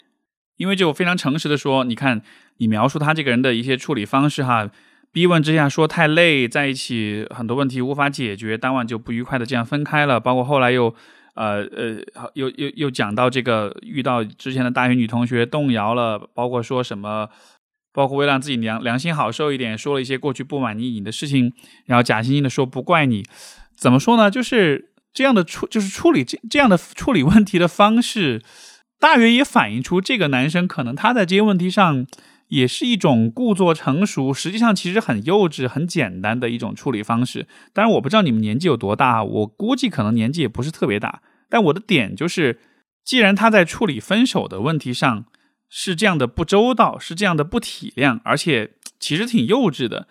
[0.59, 2.23] 因为就非常诚实的说，你看
[2.59, 4.71] 你描述他这个人的一些处理方式哈，
[5.13, 10.95] 逼问之下说太累，在一起很多问题无法解决，当晚就不愉快的这样分开了，包括后来又。
[11.39, 17.29] 呃呃，又又又讲到这个遇到之前的大学女同学动摇了，包括说什么，
[17.93, 21.53] 包括为了让自己良良心好受一点，说了一些过去不满意你的事情，
[21.87, 23.25] 然后假惺惺的说不怪你，
[23.77, 24.29] 怎么说呢？
[24.29, 28.43] 就是这样的处，就是处理这这样的处理问题的方式，
[28.99, 32.05] 大约也反映出这个男生可能他在这些问题上。
[32.49, 37.47] 也是一种故作成熟，实际上其实很幼稚、很简单的一种处理方式。
[37.73, 41.23] 当然，我不知道你们年纪有多大，我估计可能年纪也不是特别大。
[41.49, 42.61] 但我的点就是，
[43.05, 45.27] 既然他在处理分手的问题上
[45.69, 50.09] 是这样的不周到，是这样的不体谅，而且其实挺幼稚的，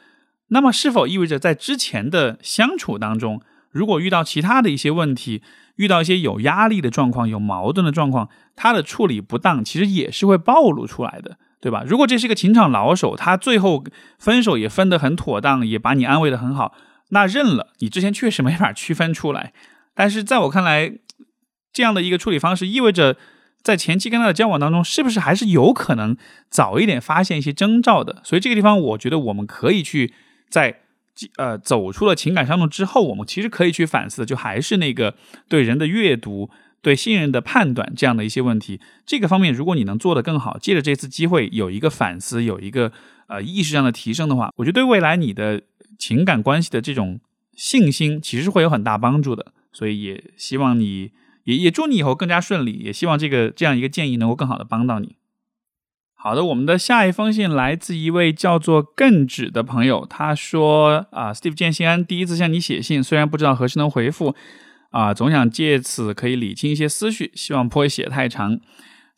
[0.49, 5.41] 那么是否意味着在之前的相处当中，如果遇到其他的一些问题，
[5.77, 11.37] 遇到一些有压力的状况、有矛盾的状况，他的处理不当，其实也是会暴露出来的？
[11.59, 11.83] 对吧？
[11.87, 13.83] 如果这是一个情场老手，他最后
[14.19, 16.75] 分手也分得很妥当，也把你安慰得很好，
[17.09, 17.73] 那认了。
[17.79, 19.53] 你之前确实没法区分出来，
[19.95, 20.93] 但是在我看来，
[21.73, 23.17] 这样的一个处理方式意味着，
[23.63, 26.15] 在前期跟他的交往当中，是不是还是有可能
[26.49, 28.21] 早一点发现一些征兆的？
[28.23, 30.13] 所以这个地方，我觉得我们可以去
[30.49, 30.81] 在
[31.37, 35.15] 呃走出了情感伤痛之后，我们其实可以去反思，就还是那个
[35.49, 36.51] 对人的阅读。
[36.87, 42.93] 对信任的判断这样的一些问题，这个方面如果你能做得更好，借着这次机会有一个反思，有一个
[43.27, 45.63] 呃意识上的提升的话，我觉得对未来你的
[45.99, 47.19] 情感关系的这种
[47.57, 49.51] 信心其实会有很大帮助的。
[49.73, 51.11] 所以也希望你
[51.43, 55.17] 也也祝你以后更加顺利，也希望这个这样一个建议能够更好的帮到你。
[56.15, 64.33] 好的，我们的下一封信来自一位叫做更指的朋友，他说啊，Steve 建新安，第一次向你写信，虽然不知道何时能回复。
[64.97, 68.59] 啊，总想借此可以理清一些思绪，希望不会写太长。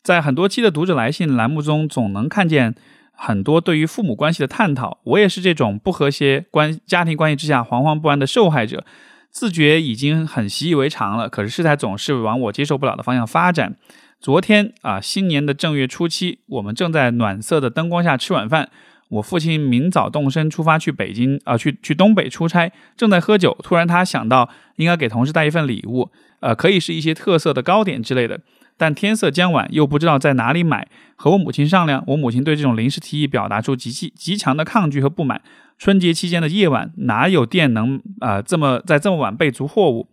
[0.02, 2.74] 在很多期的读者来信栏目中，总能看见
[3.12, 4.98] 很多对于父母关系的探讨。
[5.04, 8.84] 我也是这种不和谐关家庭关系之下惶惶不安的受害者，
[9.30, 11.30] 自觉已经很习以为常了。
[11.30, 13.74] 可是事态总是往我接受不了的方向发展。
[14.20, 18.68] 昨天啊，新年的正月初七，我们正在暖色的灯光下吃晚饭。
[19.10, 23.56] 我父亲明早动身出发去北京啊，去去东北出差，正在喝酒。
[23.62, 28.40] 突然他想到应该给同事带一份礼物，呃，可以是一些特色的糕点之类的。
[28.76, 32.02] 但天色将晚，又不知道在哪里买，和我母亲商量。
[32.06, 35.42] 我母亲对这种临时提议表达出极其极强的抗拒和不满。
[35.76, 40.08] 春节期间的夜晚，哪有店能啊这么在这么晚备足货物？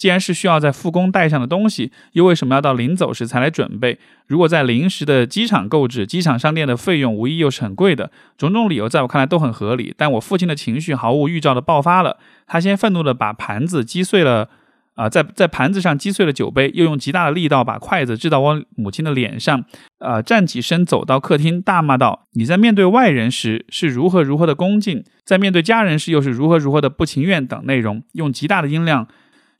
[0.00, 3.98] 既然是需要在复工带上的东西，又为什么要到临走时才来准备？
[4.26, 8.10] 如果在临时的机场购置，机场商店的费用无疑又是很贵的。
[8.38, 12.16] 种种理由在我看来都很合理，但我父亲的情绪毫无预兆的爆发了。
[12.46, 14.48] 他先愤怒的把盘子击碎了，
[14.94, 19.62] 啊，在在盘子上击碎了酒杯，又用极大的力道把筷子掷到我母亲的脸上，
[19.98, 29.06] 呃，站起身走到客厅，大骂道：“你在面对外人时是如何如何的恭敬，在面对家人时又是如何如何的不情愿等内容，用极大的音量。”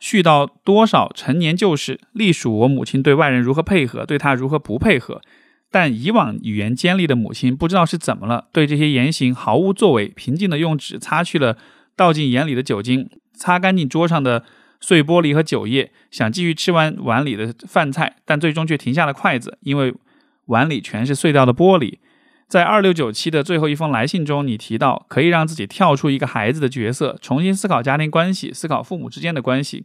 [0.00, 5.20] 絮叨多少陈年旧事，隶属我母亲对外人如何配合，对他如何不配合。
[5.70, 11.56] 但以往语言尖利的母亲不知道是怎么了，对这些言行毫无作为，平静地用纸擦去了
[11.94, 14.44] 倒进眼里的酒精，擦干净桌上的
[14.80, 19.94] 碎玻璃和酒液，想继续吃完碗里的饭菜，但最终却停下了筷子，因为
[20.46, 21.98] 碗里全是碎掉的玻璃。
[22.50, 29.84] 在二六九七的最后一封来信中，你提到可以让自己跳出一个孩子的角色，重新思考家庭关系，思考父母之间的关系。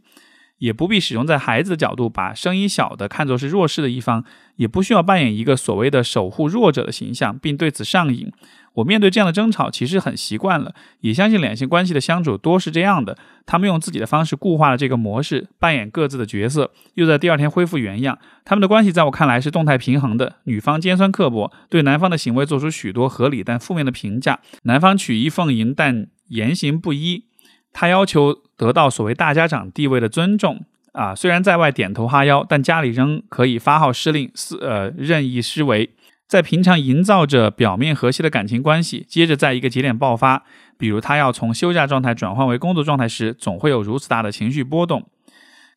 [0.58, 4.24] 也不必始终在孩子的角度把声音小的看作是弱势的一方，
[4.56, 8.32] 也不需要扮演一个所谓的守护弱者的形象，并对此上瘾。
[8.74, 13.16] 我面对这样的争吵其实很习惯了，也相信两性关系的相处多是这样的。
[13.46, 18.18] 他们用自己的方式固化了这个模式，扮演各自的角色，又在第二天恢复原样。
[18.44, 20.36] 他们的关系在我看来是动态平衡的。
[20.44, 27.24] 女方尖酸刻薄，对男方的行为做出许多合理但负面的评价；男方曲意奉迎，但言行不一。
[27.72, 35.90] 他要求得到所谓大家长地位的尊重啊，虽然在外点头哈腰，但家里仍可以发号施令，是呃任意施为。
[36.26, 40.42] 在平常营造着表面和谐的感情关系，接着在一个节点爆发，
[40.76, 45.06] 比如他要从休假状态转换为工作状态时，总会有如此大的情绪波动。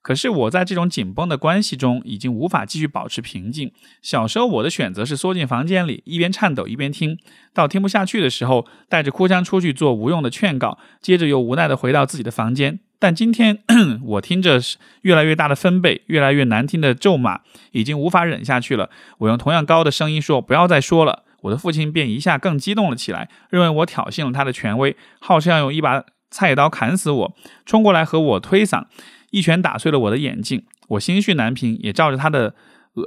[0.01, 3.71] 可是我在这种紧绷的关系中已经无法继续保持平静。
[4.01, 7.17] 小时候我的选择是缩进房间里，一边颤抖一边听，
[7.53, 12.79] 到听不下去的时候，带着哭腔出去做无用的劝告，接着又无奈地回到自己的房间。
[13.01, 13.59] 但今天
[14.03, 14.59] 我听着
[15.03, 17.41] 越来越大的分贝，越来越难听的咒骂，
[17.71, 18.89] 已经无法忍下去了。
[19.19, 27.35] 我用同样高的声音说：“不要再说了。”我的父亲便一下更激动了起来，认为我挑衅了他的权威，好像要用一把菜刀砍死我，
[27.65, 28.83] 冲过来和我推搡。
[29.31, 32.53] 一拳打碎了我的眼镜，我心绪难平，也照着他的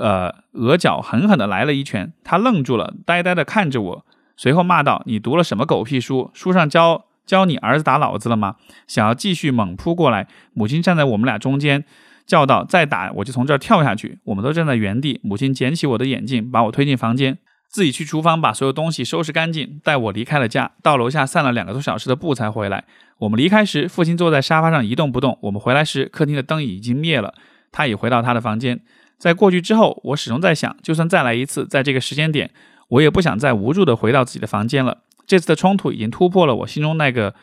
[0.01, 2.13] 呃额角狠狠地来了一拳。
[2.23, 4.07] 他愣住了，呆呆地看着我，
[4.37, 6.31] 随后骂道：“你读了什么狗屁书？
[6.33, 8.57] 书上教教你儿子打老子了吗？”
[8.87, 11.85] 想要继续猛扑过来，母亲站在我们俩中间，
[12.27, 15.21] 叫道：“再打我就从这儿跳下去！”我们都站在原地。
[15.23, 17.39] 母亲捡起我的眼镜，把我推进房间。
[17.73, 20.73] 自己去厨房把所有东西收拾干净，带我离开了家。
[20.83, 22.85] 到楼下散了两个多小时的步才回来。
[23.21, 25.39] 我们离开时，父亲坐在沙发上一动不动。
[25.41, 27.33] 我们回来时，客厅的灯已经灭了，
[27.73, 28.83] 他已回到他的房间。
[29.17, 32.51] 在过去之后，我始终在想，就算再来一次，在这个时间点，
[32.89, 34.99] 我也不想再无助地回到自己的房间了。
[35.27, 37.35] 这次的冲突已经突破了我心中那个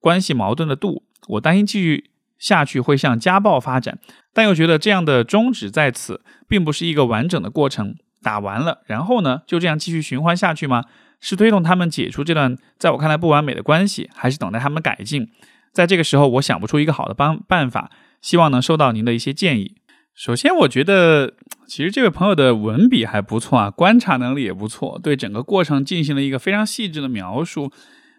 [0.00, 1.04] 关系矛盾的度。
[1.28, 3.98] 我担心继续下去会向家暴发展，
[4.34, 7.94] 但又觉得这样的终止在此，并不是一个完整的过程。
[8.22, 9.42] 打完了，然后呢？
[9.46, 10.84] 就这样继续循环下去吗？
[11.20, 15.28] 是推动他们解除这段在我看来不完美的关系，还是等待他们改进？
[15.72, 17.90] 在这个时候，我想不出一个好的办办法，
[18.22, 19.74] 希望能收到您的一些建议。
[20.14, 21.34] 首先，我觉得
[21.66, 27.70] 其实这位朋友的文笔还不错啊，观察能力也不错，对整个过程进行了一个非常细致的描述。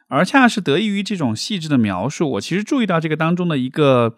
[0.08, 4.16] 而恰恰是得益于这种细致的描述，我其实注意到这个当中的一个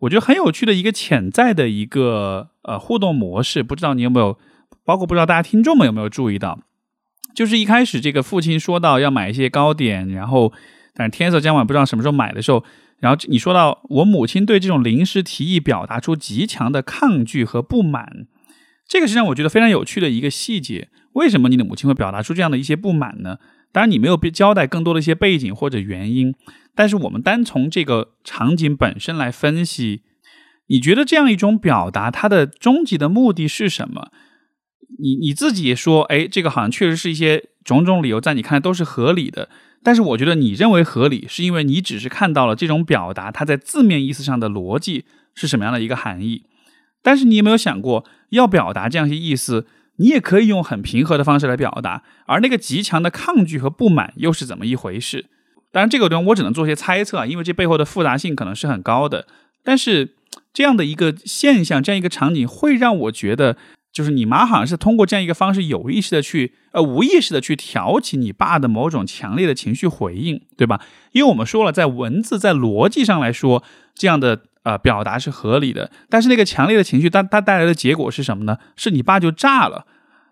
[0.00, 4.38] 我觉得很有趣的一个潜在的一个呃互动模式，不知道你有没有？
[4.84, 6.60] 包括不知道大家听众们有没有注意到，
[7.34, 10.52] 就是一开始这个父亲说到要买一些糕点，然后
[10.94, 12.64] 但是天色将晚，不知道什么时候买的时候，
[12.98, 18.26] 然后你说到我母亲对这种临时提议表达出极强的抗拒和不满，
[18.88, 20.88] 这个是让我觉得非常有趣的一个细节。
[21.14, 23.38] 为什么你的母亲会表达出这样的一些不满呢？
[23.72, 26.34] 当然你没有交代更多的一些背景或者原因，
[26.74, 30.02] 但是我们单从这个场景本身来分析，
[30.66, 34.10] 你觉得这样一种表达它的终极的目的是什么？
[34.98, 39.48] 你你自己说，哎，这个好像确实是一些种种理由，在你看来都是合理的。
[39.82, 46.44] 但是我觉得你认为合理，是因为你只是看到了这种表达它在字面意思上的逻辑是什么样的一个含义。
[47.02, 49.66] 但是你有没有想过，要表达这样一些意思，
[49.96, 52.02] 你也可以用很平和的方式来表达。
[52.26, 55.24] 而那个极强的抗拒和不满又是怎么一回事？
[55.72, 59.26] 当然，这个地方我只能做些猜测啊，因为这背后的复杂性可能是很高的。
[59.64, 60.14] 但是
[60.52, 63.56] 这样的一个现象，这样一个场景，会让我觉得。
[63.92, 70.80] 就是你妈好像是通过这样一个方式，有意识的去，呃，无意识的去挑起你爸的某种强烈的情绪回应，对吧？
[71.12, 73.64] 因为我们说了，在文字在逻辑上来说，
[73.94, 75.90] 这样的呃表达是合理的。
[76.08, 78.58] 但是那个强烈的情绪，它它带来的结果是什么呢？
[78.76, 79.86] 是你爸就炸了。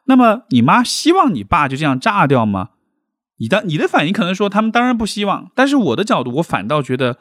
[0.05, 2.71] 那么你妈希望你爸就这样炸掉吗？
[3.41, 5.51] 你的你的反应可能说他们当然不希望。
[5.55, 7.19] 但是我的角度，我反倒觉得，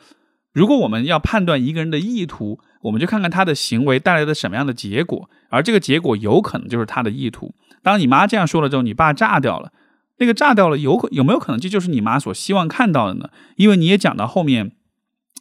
[0.54, 5.30] 如果我们要判断一个人的意图，我们就看看他的行为带来的什么样的结果。
[5.50, 7.56] 而这个结果有可能就是他的意图。
[7.82, 9.72] 当你妈这样说了之后，你爸炸掉了，
[10.18, 13.30] 那个炸掉了，有可有没有可能这就是你妈所希望看到的呢？
[13.56, 14.72] 因为你也讲到后面，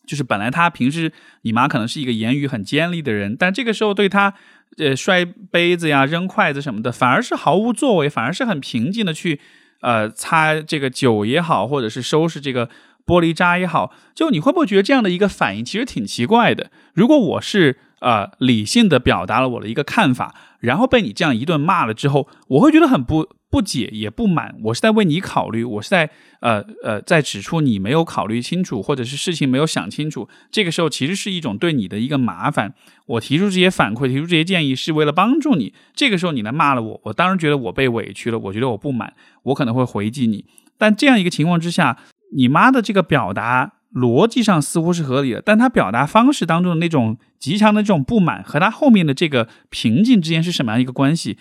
[0.07, 1.13] 就是本来他平时
[1.43, 4.35] 你妈可能是一个言语很尖利的人，但这个时候对他，
[4.79, 9.41] 呃，摔杯子呀、扔筷子什么的，反而是毫无作为，反而是很平静的去，
[9.81, 12.69] 呃，擦这个酒也好，或者是收拾这个
[13.07, 16.71] 玻璃渣也好，就你会不会觉得这样的一个反应其实挺奇怪的？
[16.93, 17.79] 如果我是。
[17.99, 24.55] 呃理性的表达了我的一个看法，然后被你这样一顿骂了之后，我会觉得很不不解也不满。
[24.65, 30.29] 我是在为你考虑，我是在呃呃在指出你没有考虑清楚，或者是事情没有想清楚。
[30.53, 32.75] 这个时候其实是一种对你的一个麻烦。
[33.07, 35.73] 我提出这些反馈，提出这些建议是为了帮助你。
[35.95, 40.45] 这个时候你来骂了我，我当然觉得我被委屈了，我觉得我不满，我可能会回击你。
[40.77, 41.97] 但这样一个情况之下，
[42.37, 43.73] 你妈的这个表达。
[43.95, 51.39] 逻辑上似乎是合理的，但她表达方式当中的那种极强的这种不满和她后面的这个平静之间是什么样一个关系？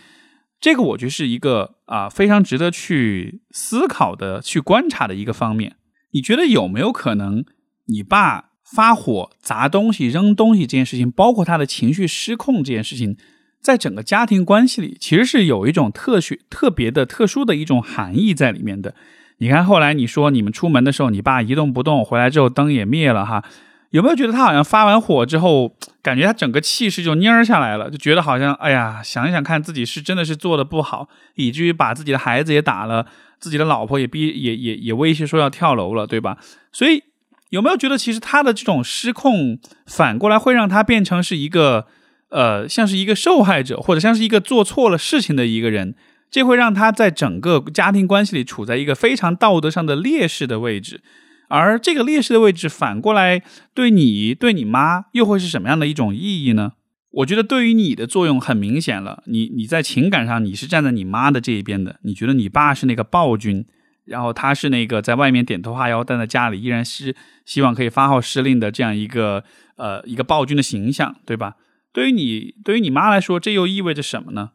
[0.61, 5.75] 这个我觉得是一个啊非常值得去思考的、去观察的一个方面。
[6.13, 7.43] 你觉得有没有可能，
[7.87, 13.17] 你爸发火砸东西、扔东西这件事情，包括他的情绪失控这件事情，
[13.61, 18.95] 在整个家庭关系里，其实是有一种特许、特别的、特殊的一种含义在里面的？
[19.37, 23.43] 你看，后来你说你们出门的时候，你爸一动不动，回来之后灯也灭了哈，
[23.89, 33.05] 有没有觉得他好像发完火之后，感觉他整个气势就蔫下来了，就觉得好像哎呀，想一想看自己是真的是做的不好，以至于把自己的孩子也打了，
[33.39, 36.37] 自己的老婆也逼也也也威胁说要跳楼了，对吧？
[36.71, 37.03] 所以
[37.49, 41.87] 有没有觉得其实他的这种失控，反过来会让他变成是一个
[42.29, 45.95] 呃，像是一个受害者，或者像是一个做错了事情的一个人？
[46.29, 51.01] 这会让他在整个家庭关系里处在一个非常道德上的劣势的位置，
[51.47, 53.41] 而这个劣势的位置反过来
[53.73, 56.73] 对你、对你妈又会是什么样的一种意义呢？
[57.11, 63.65] 我觉得对于你的作用很明显了，你你在情感上你是站在你妈的这一边的，你觉得你爸是那个暴君，
[64.03, 67.15] 然后他是那个在外面点头哈腰，但在家里依然是
[67.45, 69.45] 希望可以发号施令的这样一个
[69.77, 71.55] 呃一个暴君的形象，对吧？
[71.93, 74.49] 对于你对于你妈来说，这又意味着什么呢？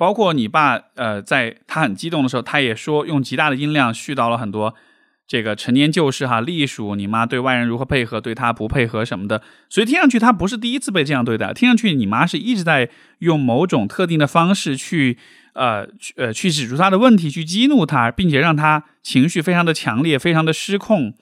[0.00, 4.74] 包括你爸，呃，在他很激动的时候，他也说用极大的音量絮叨了很多
[5.26, 9.42] 这个陈年旧事哈，隶属你妈对外人如何配合，对他不配合什么的。
[9.68, 12.88] 所以听上去他不是第一次被这样对待，听上去你妈是一直在
[13.18, 15.18] 用某种特定的方式去，
[15.52, 15.86] 呃，
[16.16, 21.12] 呃，去指出他的问题，去激怒他，并且让他情绪非常的强烈，非常的失控。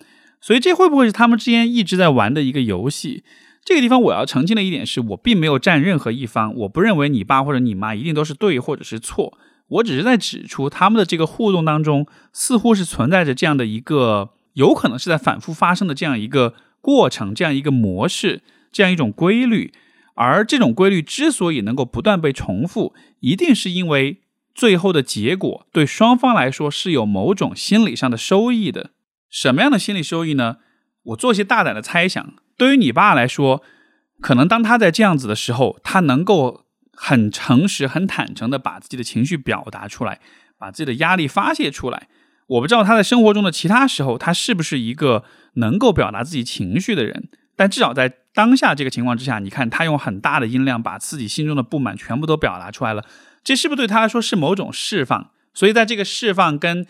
[0.40, 3.24] 所以这会不会是他们之间一直在玩的一个游戏？
[3.68, 18.40] 这个地方我要澄清的一点是，我并没有站任何一方，我不认为你爸或者你妈一定都是对或者是错，我只是在指出他们的这个互动当中似乎是存在着这样的一个有可能是在反复发生的这样一个过程，这样一个模式，
[18.72, 19.74] 这样一种规律。
[20.14, 24.22] 而这种规律之所以能够不断被重复，一定是因为
[24.54, 28.92] 最后的结果对双方来说是有某种心理上的收益的。
[29.28, 30.56] 什么样的心理收益呢？
[31.09, 32.34] 我做一些大胆的猜想。
[32.56, 33.62] 对于你爸来说，
[34.20, 40.20] 可能当他在这样子的时候，他能够很诚实、很坦诚的把自己的情绪表达出来，
[40.59, 42.09] 把自己的压力发泄出来。
[42.48, 47.28] 我不知道他在生活中的其他时候，他是不是一个能够表达自己情绪的人。
[47.56, 53.04] 但至少在当下这个情况之下，你看他用很大的音量把自己心中的不满全部都表达出来了，
[53.42, 55.30] 这是不是对他来说是某种释放？
[55.54, 56.86] 所以在这个释放跟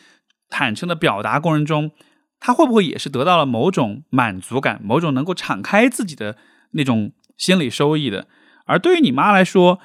[0.49, 1.93] 坦诚的表达过程中。
[2.41, 6.37] 他会不会也是得到了某种满足感，某种能够敞开自己的
[6.73, 8.27] 那种心理收益的？
[8.67, 9.81] 而对于你妈来说，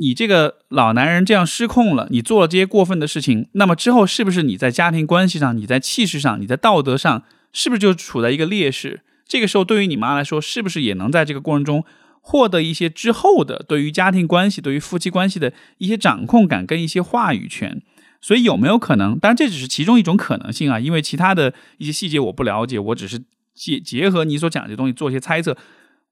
[0.00, 9.02] 你这个老男人这样失控了，你做了这些过分的事情，那么之后是不是你在家庭关系上、你在气势上、你在道德上，是不是就处在一个劣势？
[9.26, 11.84] 这个时候，对于你妈来说，是不是也能在这个过程中
[12.20, 17.82] 获得一些之后的对于家庭关系、对于夫妻关系的一些掌控感跟一些话语权？
[18.20, 19.18] 所以有没有可能？
[19.18, 23.22] 当然这只是其中一种可能性啊，因为其他的一些细节我不了解，我只是
[23.54, 25.56] 结结合你所讲的这东西做一些猜测。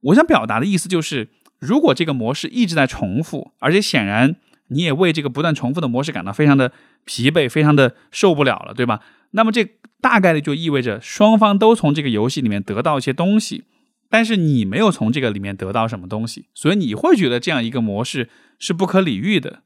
[0.00, 1.28] 我想表达的意思就是，
[1.58, 4.36] 如果这个模式一直在重复，而且显然
[4.68, 6.72] 你也为这个不断重复的模式感到非常的
[7.04, 9.00] 疲惫，非常的受不了了，对吧？
[9.32, 9.68] 那么这
[10.00, 13.64] 大概率就意味着双方都从这个游戏里面得到一些东西，
[14.08, 19.62] 但是你没有从这个里面得到什么东西，所以你会觉得这样一个模式是不可理喻的。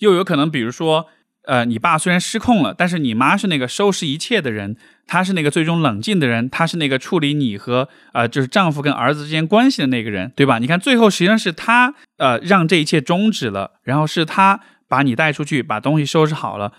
[0.00, 1.06] 又有可能，比如说。
[1.46, 4.76] 呃，你爸虽然失控了，但是你妈是那个收拾一切的人，
[5.06, 10.58] 她是那个最终冷静的人，她是那个处理你和呃，就是丈夫跟儿子之间关系的那个人，对吧？
[10.58, 16.72] 你看最后实际上是她呃让这一切终止了，然后是她把你带出去，把东西收拾好了，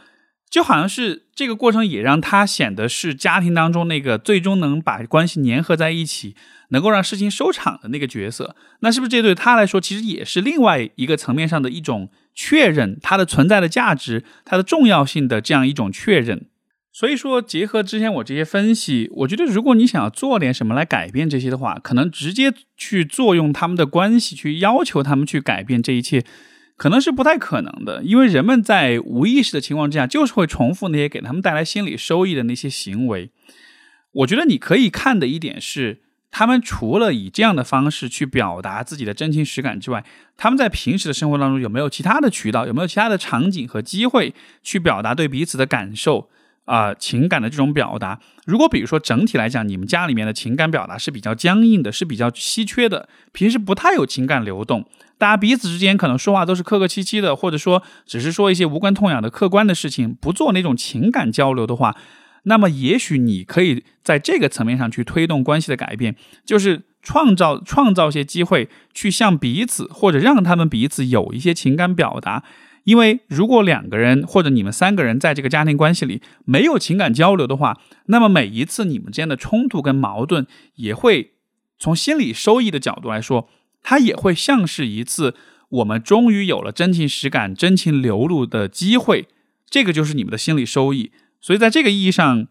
[0.50, 6.36] 就好像是这个过程也让她显得是家庭当中那个最终能把关系粘合在一起。
[6.70, 12.10] 能够让事情收场的那个角色，那是不是这对他来说其实也是另外一个层面上的一种
[12.40, 16.46] 确认，它的存在的价值、它的重要性的这样一种确认？
[16.94, 26.24] 所以说，结合之前我这些分析，我觉得如果你想要做点什么来改变这些的话，可能直接去作用他们的关系，去要求他们去改变这一切，
[26.76, 33.32] 可能是不太可能的，因为人们在无意识的情况之下，就是会重复那些给他们带来心理收益的那些行为。
[34.12, 36.04] 我觉得你可以看的一点是。
[36.30, 40.04] 他们除了以这样的方式去表达自己的真情实感之外，
[40.36, 46.30] 他们在平时的生活当中有没有其他的渠道，有没有其他的场景和机会去表达对彼此的感受
[46.66, 48.20] 啊、情感的这种表达？
[48.46, 54.86] 如果比如说整体来讲，你们家里面的情感表达是比较僵硬的，是比较稀缺的，平时不太有情感流动，
[55.18, 61.96] 大家彼此之间可能说话都是客客气气的，或者说只是说一些无关痛痒的客观的事情，不做那种情感交流的话。
[62.48, 72.44] 那么，也许你可以在这个层面上去推动关系的改变，就是创造创造些机会，去向彼此或者让他们彼此有一些情感表达。
[72.86, 81.34] 因为如果两个人或者你们三个人在这个家庭关系里没有情感交流的话，那么每一次你们之间的冲突跟矛盾，也会
[81.78, 83.50] 从心理收益的角度来说，
[83.84, 85.36] 它也会像是一次
[85.68, 89.28] 我们终于有了真情实感、真情流露的机会，
[89.70, 91.12] 这个就是你们的心理收益。
[91.40, 92.48] 所以，在这个意义上，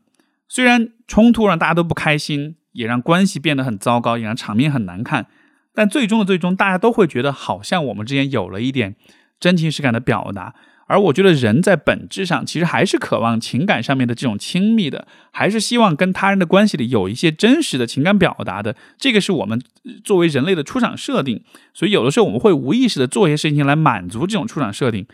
[0.48, 5.26] 虽然冲突让大家都不开心，也让关系变得很糟糕，也让场面很难看，
[5.74, 8.96] 但最终的最终，大家都会觉得好像我们之间有了一点
[9.38, 10.54] 真情实感的表达。
[10.88, 18.76] 而我觉得人在本质上其实还是渴望情感上面的这种亲密的，还是希望跟他人的关系里有一些真实的情感表达的。
[18.96, 19.60] 这个是我们
[20.04, 21.42] 作为人类的出场设定。
[21.74, 25.04] 所以有的时候我们会无意识的做一些事情来满足这种出场设定。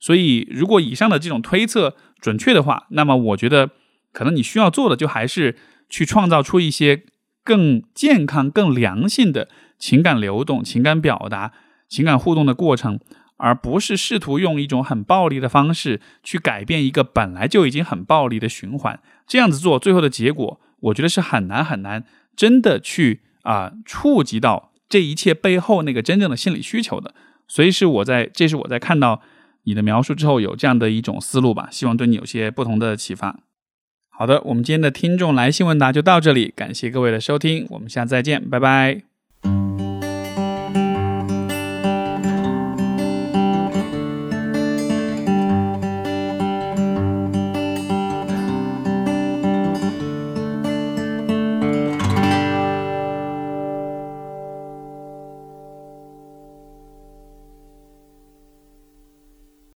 [0.00, 3.70] 所以如果以上的这种推测，准确的话，那么我觉得
[4.12, 5.56] 可能你需要做的就还是
[5.88, 7.04] 去创造出一些
[7.42, 9.48] 更健康、更良性的
[9.78, 11.52] 情感流动、情感表达、
[11.88, 13.00] 情感互动的过程，
[13.36, 19.00] 而不是试图用一种很暴力的方式去改变一个本来就已经很暴力的循环。
[19.26, 22.04] 这样子做，最后的结果，我觉得是很难很难
[22.36, 27.14] 真的去啊触及到这一切背后那个真正的心理需求的。
[27.48, 29.22] 所以是我在，这是我在看到。
[29.64, 33.40] 你的描述之后有这样的一种思路吧，希望对你有些不同的启发。
[34.08, 39.00] 好的，我们今天的听众来信问答就到这里，感谢各位的收听，我们下次再见，拜拜。